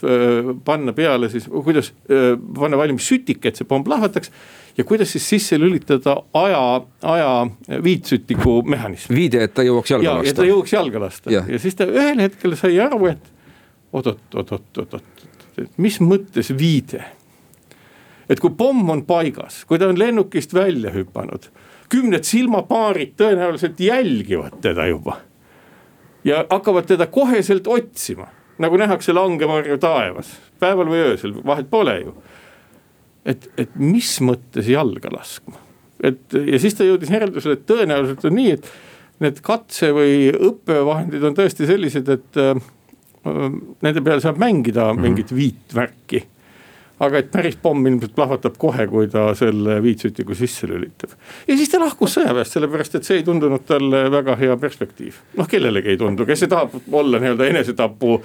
panna 0.64 0.96
peale 0.96 1.28
siis, 1.34 1.50
kuidas 1.52 1.92
panna 2.08 2.80
valmis 2.80 3.12
sütik, 3.12 3.44
et 3.50 3.60
see 3.60 3.68
pomm 3.68 3.84
plahvataks 3.84 4.32
ja 4.78 4.84
kuidas 4.84 5.12
siis 5.12 5.30
sisse 5.30 5.60
lülitada 5.60 6.18
aja, 6.34 6.82
aja 7.02 7.48
viitsütiku 7.84 8.62
mehhanism. 8.62 9.14
viide, 9.16 9.44
et 9.44 9.54
ta 9.54 9.66
jõuaks 9.66 9.92
jalga 9.92 10.18
lasta. 10.20 10.30
et 10.30 10.36
ta 10.36 10.46
jõuaks 10.46 10.74
jalga 10.74 11.02
lasta 11.02 11.34
ja. 11.34 11.44
ja 11.50 11.60
siis 11.60 11.76
ta 11.76 11.88
ühel 11.90 12.22
hetkel 12.22 12.56
sai 12.60 12.80
aru, 12.80 13.06
et 13.10 13.32
oot-oot-oot-oot-oot, 13.94 15.28
et 15.58 15.72
mis 15.82 16.00
mõttes 16.02 16.52
viide. 16.58 17.04
et 18.30 18.40
kui 18.40 18.54
pomm 18.58 18.90
on 18.94 19.06
paigas, 19.06 19.64
kui 19.66 19.80
ta 19.80 19.90
on 19.90 20.00
lennukist 20.00 20.54
välja 20.54 20.94
hüpanud, 20.94 21.50
kümned 21.90 22.28
silmapaarid 22.28 23.16
tõenäoliselt 23.18 23.80
jälgivad 23.80 24.62
teda 24.62 24.88
juba. 24.88 25.22
ja 26.24 26.46
hakkavad 26.50 26.86
teda 26.86 27.08
koheselt 27.08 27.68
otsima, 27.68 28.30
nagu 28.58 28.78
nähakse 28.78 29.14
langemarju 29.14 29.78
taevas, 29.78 30.38
päeval 30.60 30.90
või 30.92 31.06
öösel, 31.12 31.34
vahet 31.46 31.70
pole 31.70 32.02
ju 32.02 32.18
et, 33.28 33.50
et 33.60 33.74
mis 33.80 34.12
mõttes 34.24 34.70
jalga 34.72 35.12
laskma. 35.14 35.60
et 36.04 36.38
ja 36.38 36.62
siis 36.62 36.78
ta 36.78 36.88
jõudis 36.88 37.12
järeldusele, 37.12 37.58
et 37.58 37.68
tõenäoliselt 37.70 38.26
on 38.30 38.38
nii, 38.38 38.56
et 38.58 38.72
need 39.26 39.42
katse 39.46 39.92
või 39.96 40.32
õppevahendid 40.32 41.24
on 41.26 41.38
tõesti 41.38 41.68
sellised, 41.70 42.10
et 42.14 42.42
äh, 42.42 42.58
nende 43.84 44.04
peal 44.06 44.24
saab 44.24 44.40
mängida 44.42 44.92
mhm. 44.94 45.04
mingit 45.04 45.36
viitvärki 45.36 46.24
aga 47.04 47.22
et 47.22 47.30
päris 47.30 47.58
pomm 47.62 47.86
ilmselt 47.86 48.16
plahvatab 48.18 48.58
kohe, 48.58 48.88
kui 48.90 49.10
ta 49.12 49.30
selle 49.38 49.78
viitsütiku 49.84 50.36
sisse 50.38 50.70
lülitab. 50.70 51.14
ja 51.48 51.58
siis 51.58 51.70
ta 51.70 51.82
lahkus 51.82 52.18
sõjaväest, 52.18 52.58
sellepärast 52.58 52.98
et 52.98 53.08
see 53.08 53.20
ei 53.22 53.26
tundunud 53.28 53.66
talle 53.70 54.08
väga 54.14 54.38
hea 54.40 54.58
perspektiiv. 54.58 55.22
noh, 55.38 55.50
kellelegi 55.50 55.94
ei 55.94 56.00
tundu, 56.02 56.26
kes 56.26 56.48
tahab 56.50 56.74
olla 56.92 57.22
nii-öelda 57.22 57.50
enesetapu 57.52 58.22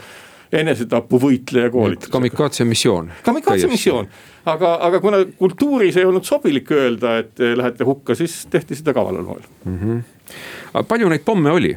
enesetapuvõitleja 0.53 1.71
koolitus. 1.71 2.11
kamikaze 2.12 2.65
missioon. 2.69 3.11
kamikaze 3.25 3.71
missioon, 3.71 4.09
aga, 4.45 4.75
aga 4.88 5.01
kuna 5.01 5.25
kultuuris 5.38 5.97
ei 5.97 6.05
olnud 6.05 6.27
sobilik 6.29 6.71
öelda, 6.71 7.17
et 7.23 7.41
lähete 7.57 7.85
hukka, 7.88 8.15
siis 8.19 8.43
tehti 8.51 8.77
seda 8.79 8.95
kavalal 8.97 9.25
moel 9.25 9.49
mm. 9.65 9.79
-hmm. 9.79 10.03
aga 10.75 10.85
palju 10.88 11.09
neid 11.09 11.25
pomme 11.25 11.51
oli 11.51 11.77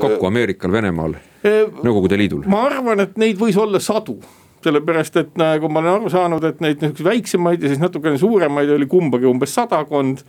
kokku 0.00 0.26
Ameerikal, 0.26 0.72
Venemaal, 0.72 1.14
Nõukogude 1.82 2.18
Liidul? 2.18 2.46
ma 2.46 2.64
arvan, 2.68 3.00
et 3.00 3.18
neid 3.18 3.38
võis 3.38 3.58
olla 3.60 3.80
sadu 3.80 4.18
sellepärast, 4.64 5.16
et 5.20 5.38
nagu 5.40 5.68
ma 5.68 5.82
olen 5.82 5.92
aru 5.98 6.10
saanud, 6.12 6.44
et 6.48 6.60
neid 6.64 6.80
niisuguseid 6.80 7.08
väiksemaid 7.08 7.62
ja 7.62 7.70
siis 7.72 7.82
natukene 7.82 8.18
suuremaid 8.20 8.70
oli 8.70 8.86
kumbagi 8.90 9.28
umbes 9.28 9.54
sadakond. 9.54 10.24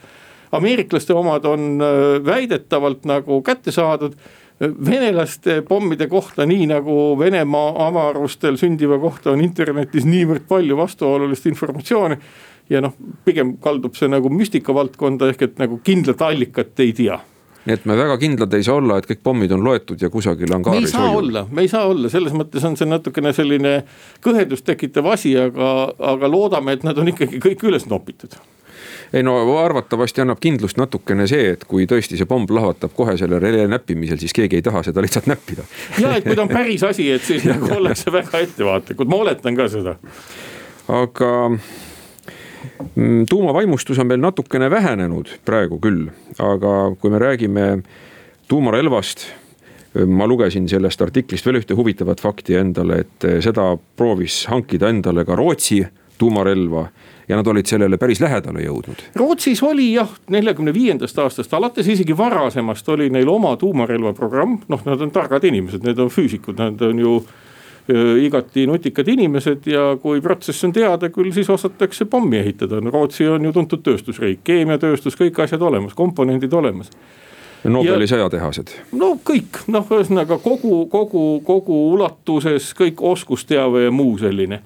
ameeriklaste 0.52 1.14
omad 1.14 1.46
on 1.46 1.82
äh, 1.82 2.26
väidetavalt 2.26 3.06
nagu 3.06 3.42
kätte 3.42 3.72
saadud 3.72 4.14
venelaste 4.60 5.62
pommide 5.68 6.08
kohta, 6.08 6.46
nii 6.48 6.68
nagu 6.72 6.96
Venemaa 7.20 7.88
avarustel 7.88 8.58
sündiva 8.58 9.00
kohta 9.00 9.34
on 9.34 9.44
internetis 9.44 10.08
niivõrd 10.08 10.48
palju 10.48 10.78
vastuolulist 10.78 11.46
informatsiooni. 11.52 12.18
ja 12.70 12.82
noh, 12.82 12.96
pigem 13.26 13.58
kaldub 13.62 13.94
see 13.94 14.08
nagu 14.10 14.30
müstika 14.34 14.74
valdkonda 14.74 15.28
ehk 15.30 15.42
et 15.42 15.60
nagu 15.62 15.78
kindlat 15.84 16.22
allikat 16.26 16.80
ei 16.80 16.94
tea 16.98 17.20
nii 17.66 17.74
et 17.74 17.86
me 17.86 17.98
väga 17.98 18.18
kindlad 18.22 18.54
ei 18.54 18.64
saa 18.66 18.80
olla, 18.80 18.98
et 18.98 19.08
kõik 19.10 19.22
pommid 19.26 19.52
on 19.54 19.64
loetud 19.66 20.02
ja 20.02 20.10
kusagil 20.14 20.50
hoiul. 20.54 20.72
me 20.72 20.82
ei 20.82 20.90
saa 20.90 21.08
hoiul. 21.08 21.28
olla, 21.28 21.46
me 21.52 21.62
ei 21.62 21.70
saa 21.70 21.86
olla, 21.90 22.10
selles 22.10 22.34
mõttes 22.38 22.66
on 22.66 22.78
see 22.78 22.90
natukene 22.90 23.34
selline 23.34 23.78
kõhedust 24.26 24.66
tekitav 24.66 25.10
asi, 25.14 25.34
aga, 25.38 25.72
aga 26.14 26.30
loodame, 26.30 26.78
et 26.78 26.86
nad 26.86 26.98
on 26.98 27.10
ikkagi 27.14 27.42
kõik 27.42 27.66
üles 27.70 27.90
nopitud 27.90 28.38
ei 29.14 29.24
no 29.24 29.36
arvatavasti 29.60 30.24
annab 30.24 30.42
kindlust 30.44 30.80
natukene 30.82 31.28
see, 31.30 31.52
et 31.56 31.66
kui 31.70 31.88
tõesti 31.90 32.20
see 32.20 32.30
pomm 32.30 32.48
plahvatab 32.50 32.94
kohe 32.96 33.18
selle 33.20 33.40
relje 33.42 33.68
näppimisel, 33.72 34.20
siis 34.22 34.34
keegi 34.36 34.60
ei 34.60 34.66
taha 34.66 34.84
seda 34.88 35.04
lihtsalt 35.06 35.30
näppida. 35.32 35.68
ja, 36.02 36.16
et 36.16 36.28
kui 36.28 36.36
ta 36.36 36.46
on 36.46 36.52
päris 36.52 36.84
asi, 36.88 37.10
et 37.12 37.24
siis 37.26 37.46
nagu 37.52 37.70
ollakse 37.78 38.14
väga 38.14 38.44
ettevaatlikud, 38.48 39.12
ma 39.12 39.22
oletan 39.26 39.58
ka 39.58 39.70
seda. 39.72 39.96
aga 40.88 41.32
mm, 42.96 43.26
tuumavaimustus 43.30 44.00
on 44.00 44.12
meil 44.12 44.22
natukene 44.24 44.70
vähenenud 44.72 45.38
praegu 45.46 45.80
küll, 45.84 46.10
aga 46.40 46.76
kui 47.00 47.14
me 47.14 47.22
räägime 47.22 47.72
tuumarelvast 48.48 49.28
ma 50.04 50.28
lugesin 50.28 50.68
sellest 50.70 51.02
artiklist 51.02 51.46
veel 51.48 51.62
ühte 51.62 51.76
huvitavat 51.78 52.20
fakti 52.22 52.58
endale, 52.60 53.06
et 53.06 53.28
seda 53.44 53.70
proovis 53.98 54.44
hankida 54.52 54.90
endale 54.92 55.24
ka 55.28 55.38
Rootsi 55.40 55.80
tuumarelva 56.18 56.88
ja 57.28 57.40
nad 57.40 57.48
olid 57.48 57.66
sellele 57.66 57.98
päris 57.98 58.22
lähedale 58.22 58.66
jõudnud. 58.66 59.02
Rootsis 59.16 59.64
oli 59.64 59.92
jah, 59.94 60.12
neljakümne 60.30 60.74
viiendast 60.74 61.18
aastast 61.20 61.54
alates, 61.54 61.88
isegi 61.88 62.18
varasemast 62.18 62.90
oli 62.90 63.10
neil 63.10 63.30
oma 63.30 63.56
tuumarelvaprogramm, 63.58 64.60
noh, 64.68 64.86
nad 64.86 65.02
on 65.02 65.12
targad 65.12 65.44
inimesed, 65.44 65.84
need 65.86 66.00
on 66.00 66.14
füüsikud, 66.14 66.60
nad 66.62 66.82
on 66.86 67.02
ju 67.02 67.18
igati 68.22 68.64
nutikad 68.66 69.08
inimesed 69.08 69.68
ja 69.70 69.92
kui 70.02 70.22
protsess 70.22 70.66
on 70.66 70.72
teada, 70.74 71.12
küll 71.14 71.30
siis 71.34 71.50
osatakse 71.54 72.08
pommi 72.10 72.40
ehitada, 72.40 72.80
no 72.82 72.94
Rootsi 72.94 73.28
on 73.30 73.46
ju 73.46 73.52
tuntud 73.54 73.84
tööstusriik, 73.86 74.42
keemiatööstus, 74.44 75.18
kõik 75.20 75.38
asjad 75.44 75.62
olemas, 75.62 75.94
komponendid 75.94 76.54
olemas 76.54 76.90
Nobeli 77.66 78.06
sõjatehased. 78.06 78.74
no 78.94 79.16
kõik, 79.26 79.64
noh, 79.74 79.86
ühesõnaga 79.90 80.38
kogu, 80.42 80.84
kogu, 80.90 81.42
kogu 81.46 81.78
ulatuses 81.96 82.72
kõik 82.78 83.02
oskusteave 83.02 83.88
ja 83.88 83.94
muu 83.94 84.18
selline 84.22 84.62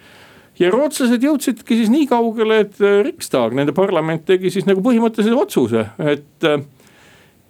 ja 0.59 0.71
rootslased 0.73 1.23
jõudsidki 1.23 1.77
siis 1.79 1.91
nii 1.93 2.07
kaugele, 2.09 2.63
et 2.65 2.81
äh, 2.83 2.99
Riksdag, 3.05 3.55
nende 3.57 3.75
parlament 3.75 4.25
tegi 4.27 4.51
siis 4.53 4.67
nagu 4.69 4.83
põhimõttelise 4.85 5.37
otsuse, 5.37 5.85
et, 5.99 6.47
äh, 6.47 6.61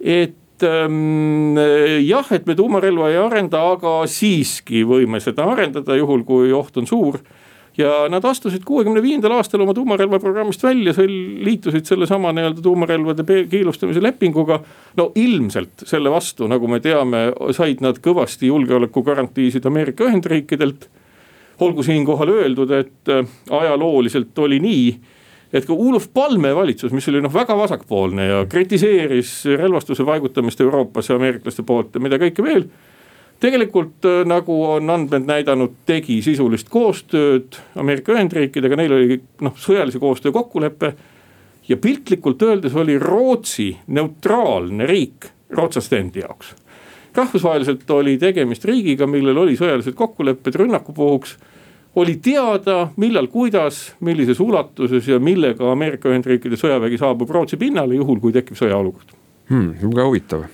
et 0.00 0.66
ähm, 0.66 1.58
jah, 2.06 2.32
et 2.36 2.46
me 2.46 2.56
tuumarelva 2.58 3.10
ei 3.10 3.20
arenda, 3.20 3.62
aga 3.74 4.00
siiski 4.10 4.84
võime 4.88 5.22
seda 5.22 5.48
arendada, 5.50 5.98
juhul 5.98 6.26
kui 6.28 6.54
oht 6.56 6.80
on 6.80 6.90
suur 6.90 7.20
ja 7.78 8.08
nad 8.10 8.24
astusid 8.26 8.64
kuuekümne 8.66 9.02
viiendal 9.02 9.34
aastal 9.36 9.62
oma 9.64 9.74
tuumarelvaprogrammist 9.74 10.62
välja, 10.62 10.94
liitusid 11.46 11.86
sellesama 11.88 12.32
nii-öelda 12.36 12.62
tuumarelvade 12.62 13.46
keelustamise 13.50 14.02
lepinguga. 14.02 14.60
no 14.96 15.12
ilmselt 15.14 15.86
selle 15.86 16.10
vastu, 16.10 16.48
nagu 16.50 16.68
me 16.68 16.80
teame, 16.80 17.30
said 17.56 17.82
nad 17.84 18.00
kõvasti 18.02 18.50
julgeolekugarantiisid 18.50 19.66
Ameerika 19.66 20.04
Ühendriikidelt 20.08 20.88
olgu 21.62 21.82
siinkohal 21.82 22.28
öeldud, 22.28 22.70
et 22.70 23.08
äh, 23.12 23.24
ajalooliselt 23.50 24.38
oli 24.38 24.60
nii 24.60 24.84
et 25.52 25.66
ka 25.66 25.74
Olof 25.74 26.06
Palme 26.14 26.52
valitsus, 26.54 26.92
mis 26.94 27.08
oli 27.10 27.22
noh 27.22 27.32
väga 27.34 27.56
vasakpoolne 27.58 28.26
ja 28.26 28.44
kritiseeris 28.50 29.32
relvastuse 29.58 30.06
paigutamist 30.06 30.60
Euroopasse 30.62 31.14
ameeriklaste 31.16 31.64
poolt 31.66 31.94
ja 31.94 32.02
mida 32.02 32.20
kõike 32.22 32.44
veel. 32.46 32.68
tegelikult 33.40 34.04
äh, 34.06 34.22
nagu 34.28 34.56
on 34.76 34.90
andmed 34.90 35.26
näidanud, 35.26 35.80
tegi 35.86 36.20
sisulist 36.22 36.68
koostööd 36.70 37.58
Ameerika 37.80 38.14
Ühendriikidega, 38.14 38.76
neil 38.76 38.94
oli 38.94 39.20
noh 39.40 39.56
sõjalise 39.58 39.98
koostöö 39.98 40.32
kokkulepe. 40.32 40.94
ja 41.68 41.76
piltlikult 41.76 42.42
öeldes 42.42 42.74
oli 42.74 42.98
Rootsi 42.98 43.76
neutraalne 43.86 44.86
riik 44.86 45.30
rootslaste 45.50 45.98
endi 45.98 46.20
jaoks 46.20 46.54
rahvusvaheliselt 47.14 47.90
oli 47.90 48.18
tegemist 48.18 48.64
riigiga, 48.64 49.06
millel 49.06 49.38
oli 49.38 49.56
sõjalised 49.58 49.96
kokkulepped 49.98 50.54
rünnaku 50.54 50.92
puhuks 50.94 51.36
oli 51.94 52.16
teada, 52.22 52.88
millal, 52.96 53.26
kuidas, 53.26 53.94
millises 54.00 54.40
ulatuses 54.40 55.08
ja 55.08 55.18
millega 55.18 55.72
Ameerika 55.72 56.08
Ühendriikide 56.08 56.58
sõjavägi 56.58 57.00
saabub 57.00 57.30
Rootsi 57.30 57.58
pinnale, 57.58 57.96
juhul 57.98 58.20
kui 58.22 58.34
tekib 58.34 58.58
sõjaolukord 58.58 59.14
hmm,. 59.50 59.90
väga 59.90 60.06
huvitav 60.06 60.46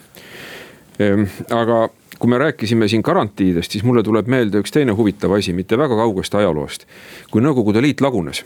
ehm,, 0.99 1.27
aga 1.53 1.87
kui 2.19 2.33
me 2.33 2.39
rääkisime 2.41 2.89
siin 2.89 3.05
garantiidest, 3.05 3.73
siis 3.73 3.85
mulle 3.85 4.03
tuleb 4.03 4.29
meelde 4.33 4.63
üks 4.65 4.73
teine 4.73 4.97
huvitav 4.97 5.37
asi, 5.37 5.53
mitte 5.53 5.79
väga 5.79 5.99
kaugest 5.99 6.35
ajaloost. 6.35 6.87
kui 7.31 7.45
Nõukogude 7.45 7.83
Liit 7.85 8.01
lagunes, 8.01 8.41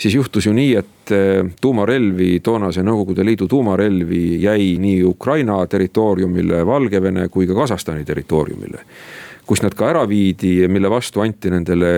siis 0.00 0.14
juhtus 0.14 0.46
ju 0.46 0.54
nii, 0.56 0.74
et 0.80 1.12
eh, 1.12 1.44
tuumarelvi, 1.60 2.40
toonase 2.40 2.82
Nõukogude 2.82 3.26
Liidu 3.28 3.48
tuumarelvi 3.48 4.42
jäi 4.42 4.76
nii 4.80 5.04
Ukraina 5.04 5.60
territooriumile, 5.66 6.64
Valgevene 6.66 7.28
kui 7.28 7.46
ka 7.46 7.54
Kasahstani 7.54 8.04
territooriumile 8.04 8.86
kus 9.48 9.62
nad 9.64 9.74
ka 9.74 9.88
ära 9.88 10.04
viidi 10.08 10.68
mille 10.68 10.90
vastu 10.92 11.22
anti 11.24 11.50
nendele 11.52 11.92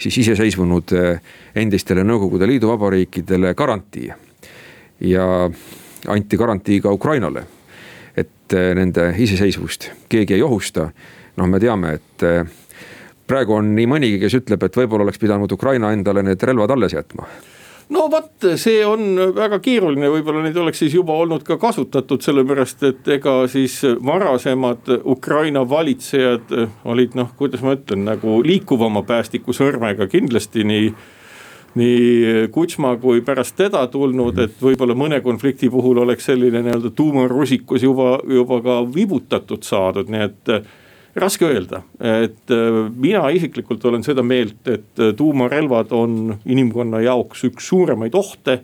siis 0.00 0.18
iseseisvunud 0.24 0.94
eh, 0.98 1.20
endistele 1.62 2.02
Nõukogude 2.06 2.48
Liidu 2.50 2.72
vabariikidele 2.72 3.54
garantii. 3.54 4.10
ja 5.00 5.50
anti 6.08 6.36
garantii 6.36 6.80
ka 6.80 6.92
Ukrainale, 6.92 7.44
et 8.16 8.52
eh, 8.52 8.74
nende 8.74 9.14
iseseisvust 9.18 9.90
keegi 10.08 10.34
ei 10.34 10.42
ohusta. 10.42 10.90
noh, 11.36 11.46
me 11.46 11.60
teame, 11.60 11.94
et 11.94 12.26
eh, 12.26 12.44
praegu 13.26 13.54
on 13.54 13.74
nii 13.74 13.86
mõnigi, 13.86 14.18
kes 14.20 14.34
ütleb, 14.42 14.66
et 14.66 14.76
võib-olla 14.76 15.06
oleks 15.06 15.18
pidanud 15.18 15.52
Ukraina 15.52 15.92
endale 15.92 16.22
need 16.26 16.42
relvad 16.42 16.70
alles 16.74 16.98
jätma 16.98 17.28
no 17.90 18.06
vot, 18.10 18.32
see 18.60 18.80
on 18.86 19.14
väga 19.36 19.60
keeruline, 19.62 20.10
võib-olla 20.12 20.44
neid 20.44 20.58
oleks 20.60 20.82
siis 20.84 20.94
juba 20.94 21.16
olnud 21.18 21.44
ka 21.46 21.58
kasutatud, 21.60 22.22
sellepärast 22.24 22.84
et 22.88 23.08
ega 23.18 23.40
siis 23.50 23.80
varasemad 24.06 24.92
Ukraina 25.04 25.64
valitsejad 25.68 26.54
olid 26.90 27.16
noh, 27.18 27.32
kuidas 27.38 27.64
ma 27.66 27.74
ütlen, 27.78 28.06
nagu 28.08 28.40
liikuvama 28.46 29.02
päästiku 29.08 29.56
sõrmega 29.56 30.08
kindlasti 30.10 30.66
nii 30.66 30.92
nii 31.78 32.48
Kutšma 32.50 32.96
kui 32.98 33.20
pärast 33.22 33.54
teda 33.54 33.84
tulnud, 33.86 34.38
et 34.42 34.56
võib-olla 34.62 34.96
mõne 34.98 35.20
konflikti 35.22 35.68
puhul 35.70 36.00
oleks 36.02 36.26
selline 36.26 36.64
nii-öelda 36.64 36.90
tuumarusikus 36.98 37.84
juba, 37.86 38.16
juba 38.26 38.58
ka 38.64 38.80
vibutatud 38.94 39.62
saadud, 39.62 40.10
nii 40.10 40.24
et 40.24 40.50
raske 41.14 41.46
öelda, 41.46 41.82
et 42.00 42.52
äh, 42.54 42.78
mina 42.96 43.24
isiklikult 43.34 43.84
olen 43.84 44.04
seda 44.06 44.22
meelt, 44.22 44.60
et 44.68 45.00
äh, 45.00 45.14
tuumarelvad 45.16 45.92
on 45.96 46.36
inimkonna 46.46 47.02
jaoks 47.06 47.44
üks 47.50 47.68
suuremaid 47.72 48.14
ohte. 48.14 48.60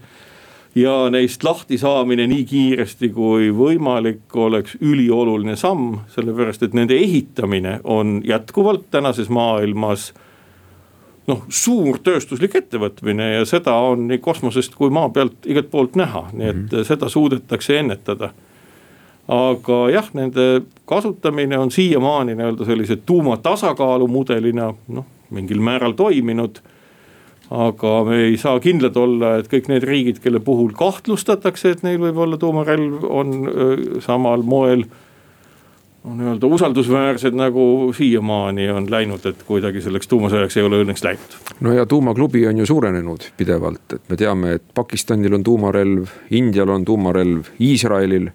ja 0.77 1.09
neist 1.09 1.45
lahti 1.45 1.79
saamine 1.81 2.27
nii 2.29 2.45
kiiresti 2.45 3.09
kui 3.09 3.49
võimalik 3.49 4.35
oleks 4.37 4.75
ülioluline 4.81 5.57
samm, 5.57 6.03
sellepärast 6.13 6.63
et 6.63 6.75
nende 6.77 6.95
ehitamine 6.95 7.81
on 7.85 8.21
jätkuvalt 8.25 8.91
tänases 8.91 9.31
maailmas 9.33 10.13
noh, 11.27 11.47
suur 11.49 11.99
tööstuslik 12.05 12.55
ettevõtmine 12.61 13.31
ja 13.39 13.47
seda 13.49 13.73
on 13.89 14.05
nii 14.11 14.21
kosmosest 14.23 14.77
kui 14.77 14.93
maa 14.93 15.09
pealt 15.09 15.49
igalt 15.49 15.71
poolt 15.73 15.97
näha, 15.97 16.29
nii 16.33 16.49
et 16.49 16.57
mm 16.57 16.69
-hmm. 16.69 16.85
seda 16.85 17.09
suudetakse 17.09 17.79
ennetada 17.79 18.31
aga 19.29 19.79
jah, 19.91 20.09
nende 20.15 20.63
kasutamine 20.87 21.59
on 21.59 21.71
siiamaani 21.71 22.37
nii-öelda 22.39 22.65
sellise 22.65 22.97
tuumatasakaalu 22.97 24.09
mudelina 24.09 24.71
noh, 24.89 25.07
mingil 25.31 25.61
määral 25.61 25.97
toiminud. 25.99 26.63
aga 27.51 27.91
me 28.05 28.17
ei 28.25 28.37
saa 28.37 28.59
kindlad 28.61 28.97
olla, 28.99 29.37
et 29.39 29.47
kõik 29.47 29.69
need 29.71 29.85
riigid, 29.87 30.17
kelle 30.19 30.41
puhul 30.43 30.73
kahtlustatakse, 30.75 31.71
et 31.71 31.83
neil 31.87 32.01
võib 32.03 32.17
olla 32.19 32.39
tuumarelv, 32.43 33.05
on 33.07 33.35
samal 34.03 34.43
moel 34.43 34.83
nii-öelda 36.07 36.47
usaldusväärsed 36.47 37.35
nagu 37.39 37.93
siiamaani 37.95 38.67
on 38.71 38.91
läinud, 38.91 39.27
et 39.27 39.43
kuidagi 39.47 39.81
selleks 39.83 40.11
tuumasõjaks 40.11 40.59
ei 40.59 40.67
ole 40.67 40.83
õnneks 40.83 41.03
läinud. 41.07 41.39
no 41.61 41.73
ja 41.75 41.87
tuumaklubi 41.87 42.47
on 42.47 42.59
ju 42.59 42.67
suurenenud 42.67 43.31
pidevalt, 43.37 43.95
et 43.95 44.11
me 44.11 44.17
teame, 44.17 44.53
et 44.59 44.67
Pakistanil 44.75 45.35
on 45.35 45.47
tuumarelv, 45.47 46.11
Indial 46.31 46.75
on 46.75 46.85
tuumarelv, 46.85 47.51
Iisraelil 47.61 48.31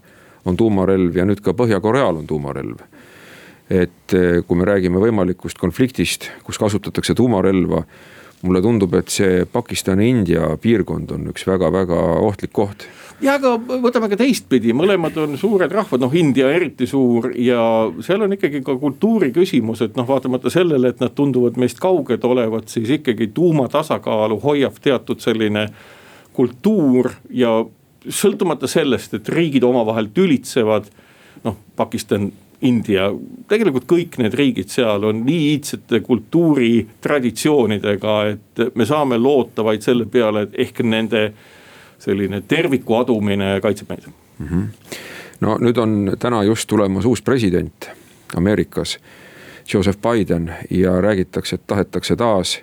on 0.45 0.57
tuumarelv 0.57 1.17
ja 1.17 1.25
nüüd 1.27 1.41
ka 1.43 1.53
Põhja-Koreal 1.57 2.21
on 2.21 2.27
tuumarelv. 2.27 2.81
et 3.71 4.13
eh, 4.13 4.41
kui 4.43 4.57
me 4.59 4.65
räägime 4.67 4.99
võimalikust 4.99 5.57
konfliktist, 5.57 6.27
kus 6.43 6.57
kasutatakse 6.59 7.15
tuumarelva 7.15 7.85
mulle 8.41 8.61
tundub, 8.61 8.93
et 8.97 9.11
see 9.13 9.45
Pakistani-India 9.45 10.49
piirkond 10.61 11.13
on 11.13 11.29
üks 11.31 11.45
väga-väga 11.47 11.99
ohtlik 12.25 12.51
koht. 12.55 12.87
ja 13.21 13.35
aga 13.37 13.53
võtame 13.61 14.09
ka 14.09 14.17
teistpidi, 14.17 14.73
mõlemad 14.73 15.17
on 15.21 15.37
suured 15.37 15.71
rahvad, 15.71 16.01
noh 16.01 16.15
India 16.17 16.49
eriti 16.51 16.87
suur 16.89 17.29
ja 17.37 17.61
seal 18.01 18.25
on 18.25 18.33
ikkagi 18.33 18.63
ka 18.65 18.75
kultuuri 18.81 19.29
küsimus, 19.35 19.83
et 19.85 19.95
noh, 19.95 20.07
vaatamata 20.09 20.49
sellele, 20.49 20.89
et 20.89 21.03
nad 21.03 21.13
tunduvad 21.15 21.59
meist 21.61 21.79
kauged 21.79 22.25
olevat, 22.25 22.69
siis 22.73 22.89
ikkagi 22.97 23.29
tuumatasakaalu 23.35 24.39
hoiab 24.41 24.81
teatud 24.81 25.21
selline 25.21 25.67
kultuur 26.33 27.11
ja 27.29 27.59
sõltumata 28.10 28.68
sellest, 28.68 29.14
et 29.14 29.30
riigid 29.30 29.64
omavahel 29.64 30.08
tülitsevad, 30.14 30.84
noh, 31.43 31.58
Pakistan 31.76 32.32
India, 32.62 33.10
tegelikult 33.49 33.86
kõik 33.89 34.18
need 34.22 34.34
riigid 34.38 34.70
seal 34.70 35.04
on 35.10 35.26
nii 35.26 35.56
iidsete 35.56 35.99
kultuuritraditsioonidega, 36.06 38.26
et 38.30 38.62
me 38.78 38.86
saame 38.86 39.18
loota 39.18 39.66
vaid 39.66 39.82
selle 39.86 40.06
peale, 40.06 40.41
et 40.45 40.54
ehk 40.68 40.84
nende 40.86 41.34
selline 42.02 42.41
terviku 42.49 42.95
adumine 42.99 43.60
kaitseb 43.62 43.89
meid 43.89 44.04
mm. 44.08 44.14
-hmm. 44.47 44.64
no 45.41 45.58
nüüd 45.58 45.78
on 45.78 46.16
täna 46.20 46.43
just 46.43 46.70
tulemas 46.70 47.06
uus 47.06 47.22
president 47.22 47.89
Ameerikas, 48.36 48.99
Joseph 49.74 49.99
Biden 50.02 50.56
ja 50.70 51.02
räägitakse, 51.02 51.56
et 51.56 51.68
tahetakse 51.68 52.16
taas, 52.16 52.60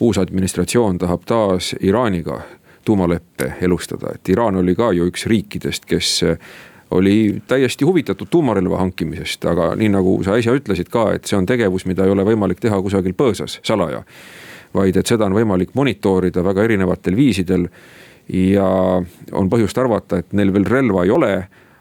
uus 0.00 0.18
administratsioon 0.18 0.98
tahab 0.98 1.22
taas 1.26 1.74
Iraaniga 1.80 2.40
tuumaleppe 2.84 3.52
elustada, 3.60 4.14
et 4.14 4.28
Iraan 4.28 4.56
oli 4.60 4.74
ka 4.78 4.92
ju 4.92 5.06
üks 5.10 5.26
riikidest, 5.30 5.86
kes 5.88 6.12
eh, 6.26 6.52
oli 6.92 7.42
täiesti 7.48 7.84
huvitatud 7.84 8.28
tuumarelva 8.30 8.78
hankimisest, 8.82 9.44
aga 9.48 9.72
nii 9.78 9.88
nagu 9.94 10.18
sa 10.24 10.36
äsja 10.36 10.54
ütlesid 10.56 10.90
ka, 10.92 11.08
et 11.16 11.28
see 11.28 11.38
on 11.38 11.48
tegevus, 11.48 11.86
mida 11.88 12.04
ei 12.06 12.12
ole 12.12 12.26
võimalik 12.26 12.60
teha 12.60 12.80
kusagil 12.82 13.16
põõsas 13.16 13.60
salaja. 13.64 14.02
vaid 14.74 14.96
et 14.96 15.06
seda 15.06 15.26
on 15.28 15.34
võimalik 15.36 15.74
monitoorida 15.74 16.44
väga 16.44 16.64
erinevatel 16.64 17.16
viisidel. 17.16 17.68
ja 18.28 18.68
on 19.32 19.50
põhjust 19.50 19.78
arvata, 19.78 20.18
et 20.18 20.32
neil 20.32 20.52
veel 20.52 20.64
relva 20.64 21.04
ei 21.04 21.10
ole 21.10 21.32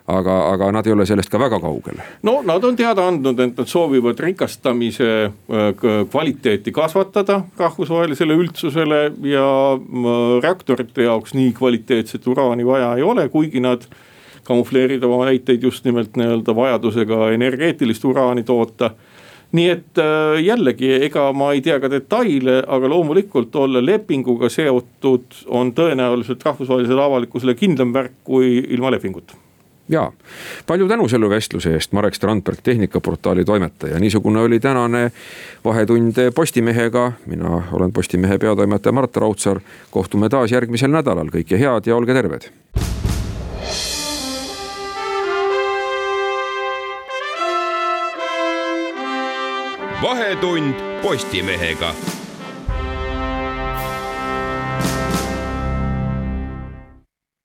aga, 0.08 0.38
aga 0.54 0.72
nad 0.72 0.88
ei 0.88 0.93
ole 0.93 1.06
sellest 1.06 1.30
ka 1.30 1.39
väga 1.39 1.60
kaugel. 1.62 2.02
no 2.24 2.41
nad 2.45 2.64
on 2.64 2.76
teada 2.76 3.08
andnud, 3.08 3.39
et 3.39 3.58
nad 3.58 3.68
soovivad 3.68 4.20
rikastamise 4.20 5.10
äh, 5.26 5.68
kvaliteeti 6.12 6.72
kasvatada 6.72 7.41
rahvusvahelisele 7.58 8.38
üldsusele 8.38 9.02
ja 9.30 9.45
reaktorite 10.43 11.06
jaoks 11.08 11.36
nii 11.38 11.54
kvaliteetset 11.58 12.28
uraani 12.28 12.66
vaja 12.66 12.95
ei 12.97 13.04
ole, 13.04 13.30
kuigi 13.30 13.62
nad 13.62 13.86
kamufleerivad 14.43 15.06
oma 15.06 15.26
väiteid 15.30 15.64
just 15.64 15.86
nimelt 15.86 16.18
nii-öelda 16.18 16.56
vajadusega 16.56 17.32
energeetilist 17.36 18.06
uraani 18.06 18.43
toota 18.43 18.91
nii 19.52 19.68
et 19.70 19.99
äh, 19.99 20.39
jällegi, 20.43 20.93
ega 21.08 21.28
ma 21.36 21.52
ei 21.56 21.62
tea 21.62 21.78
ka 21.84 21.89
detaile, 21.91 22.62
aga 22.68 22.89
loomulikult 22.89 23.56
olla 23.60 23.84
lepinguga 23.84 24.49
seotud 24.49 25.43
on 25.52 25.74
tõenäoliselt 25.76 26.43
rahvusvahelisele 26.47 27.04
avalikkusele 27.04 27.56
kindlam 27.60 27.93
värk 27.93 28.22
kui 28.28 28.58
ilma 28.64 28.93
lepinguta 28.95 29.36
ja 29.91 30.11
palju 30.67 30.87
tänu 30.87 31.07
selle 31.09 31.29
vestluse 31.29 31.73
eest, 31.73 31.91
Marek 31.91 32.15
Strandberg, 32.15 32.59
Tehnikaportaali 32.63 33.45
toimetaja, 33.45 33.99
niisugune 33.99 34.39
oli 34.39 34.59
tänane 34.59 35.11
Vahetund 35.65 36.15
Postimehega. 36.35 37.11
mina 37.25 37.63
olen 37.71 37.91
Postimehe 37.91 38.37
peatoimetaja 38.37 38.93
Mart 38.93 39.17
Raudsaar. 39.17 39.59
kohtume 39.91 40.29
taas 40.29 40.51
järgmisel 40.51 40.91
nädalal, 40.91 41.27
kõike 41.27 41.59
head 41.59 41.85
ja 41.85 41.95
olge 41.95 42.13
terved. 42.13 42.51
vahetund 50.01 50.75
Postimehega 51.01 51.93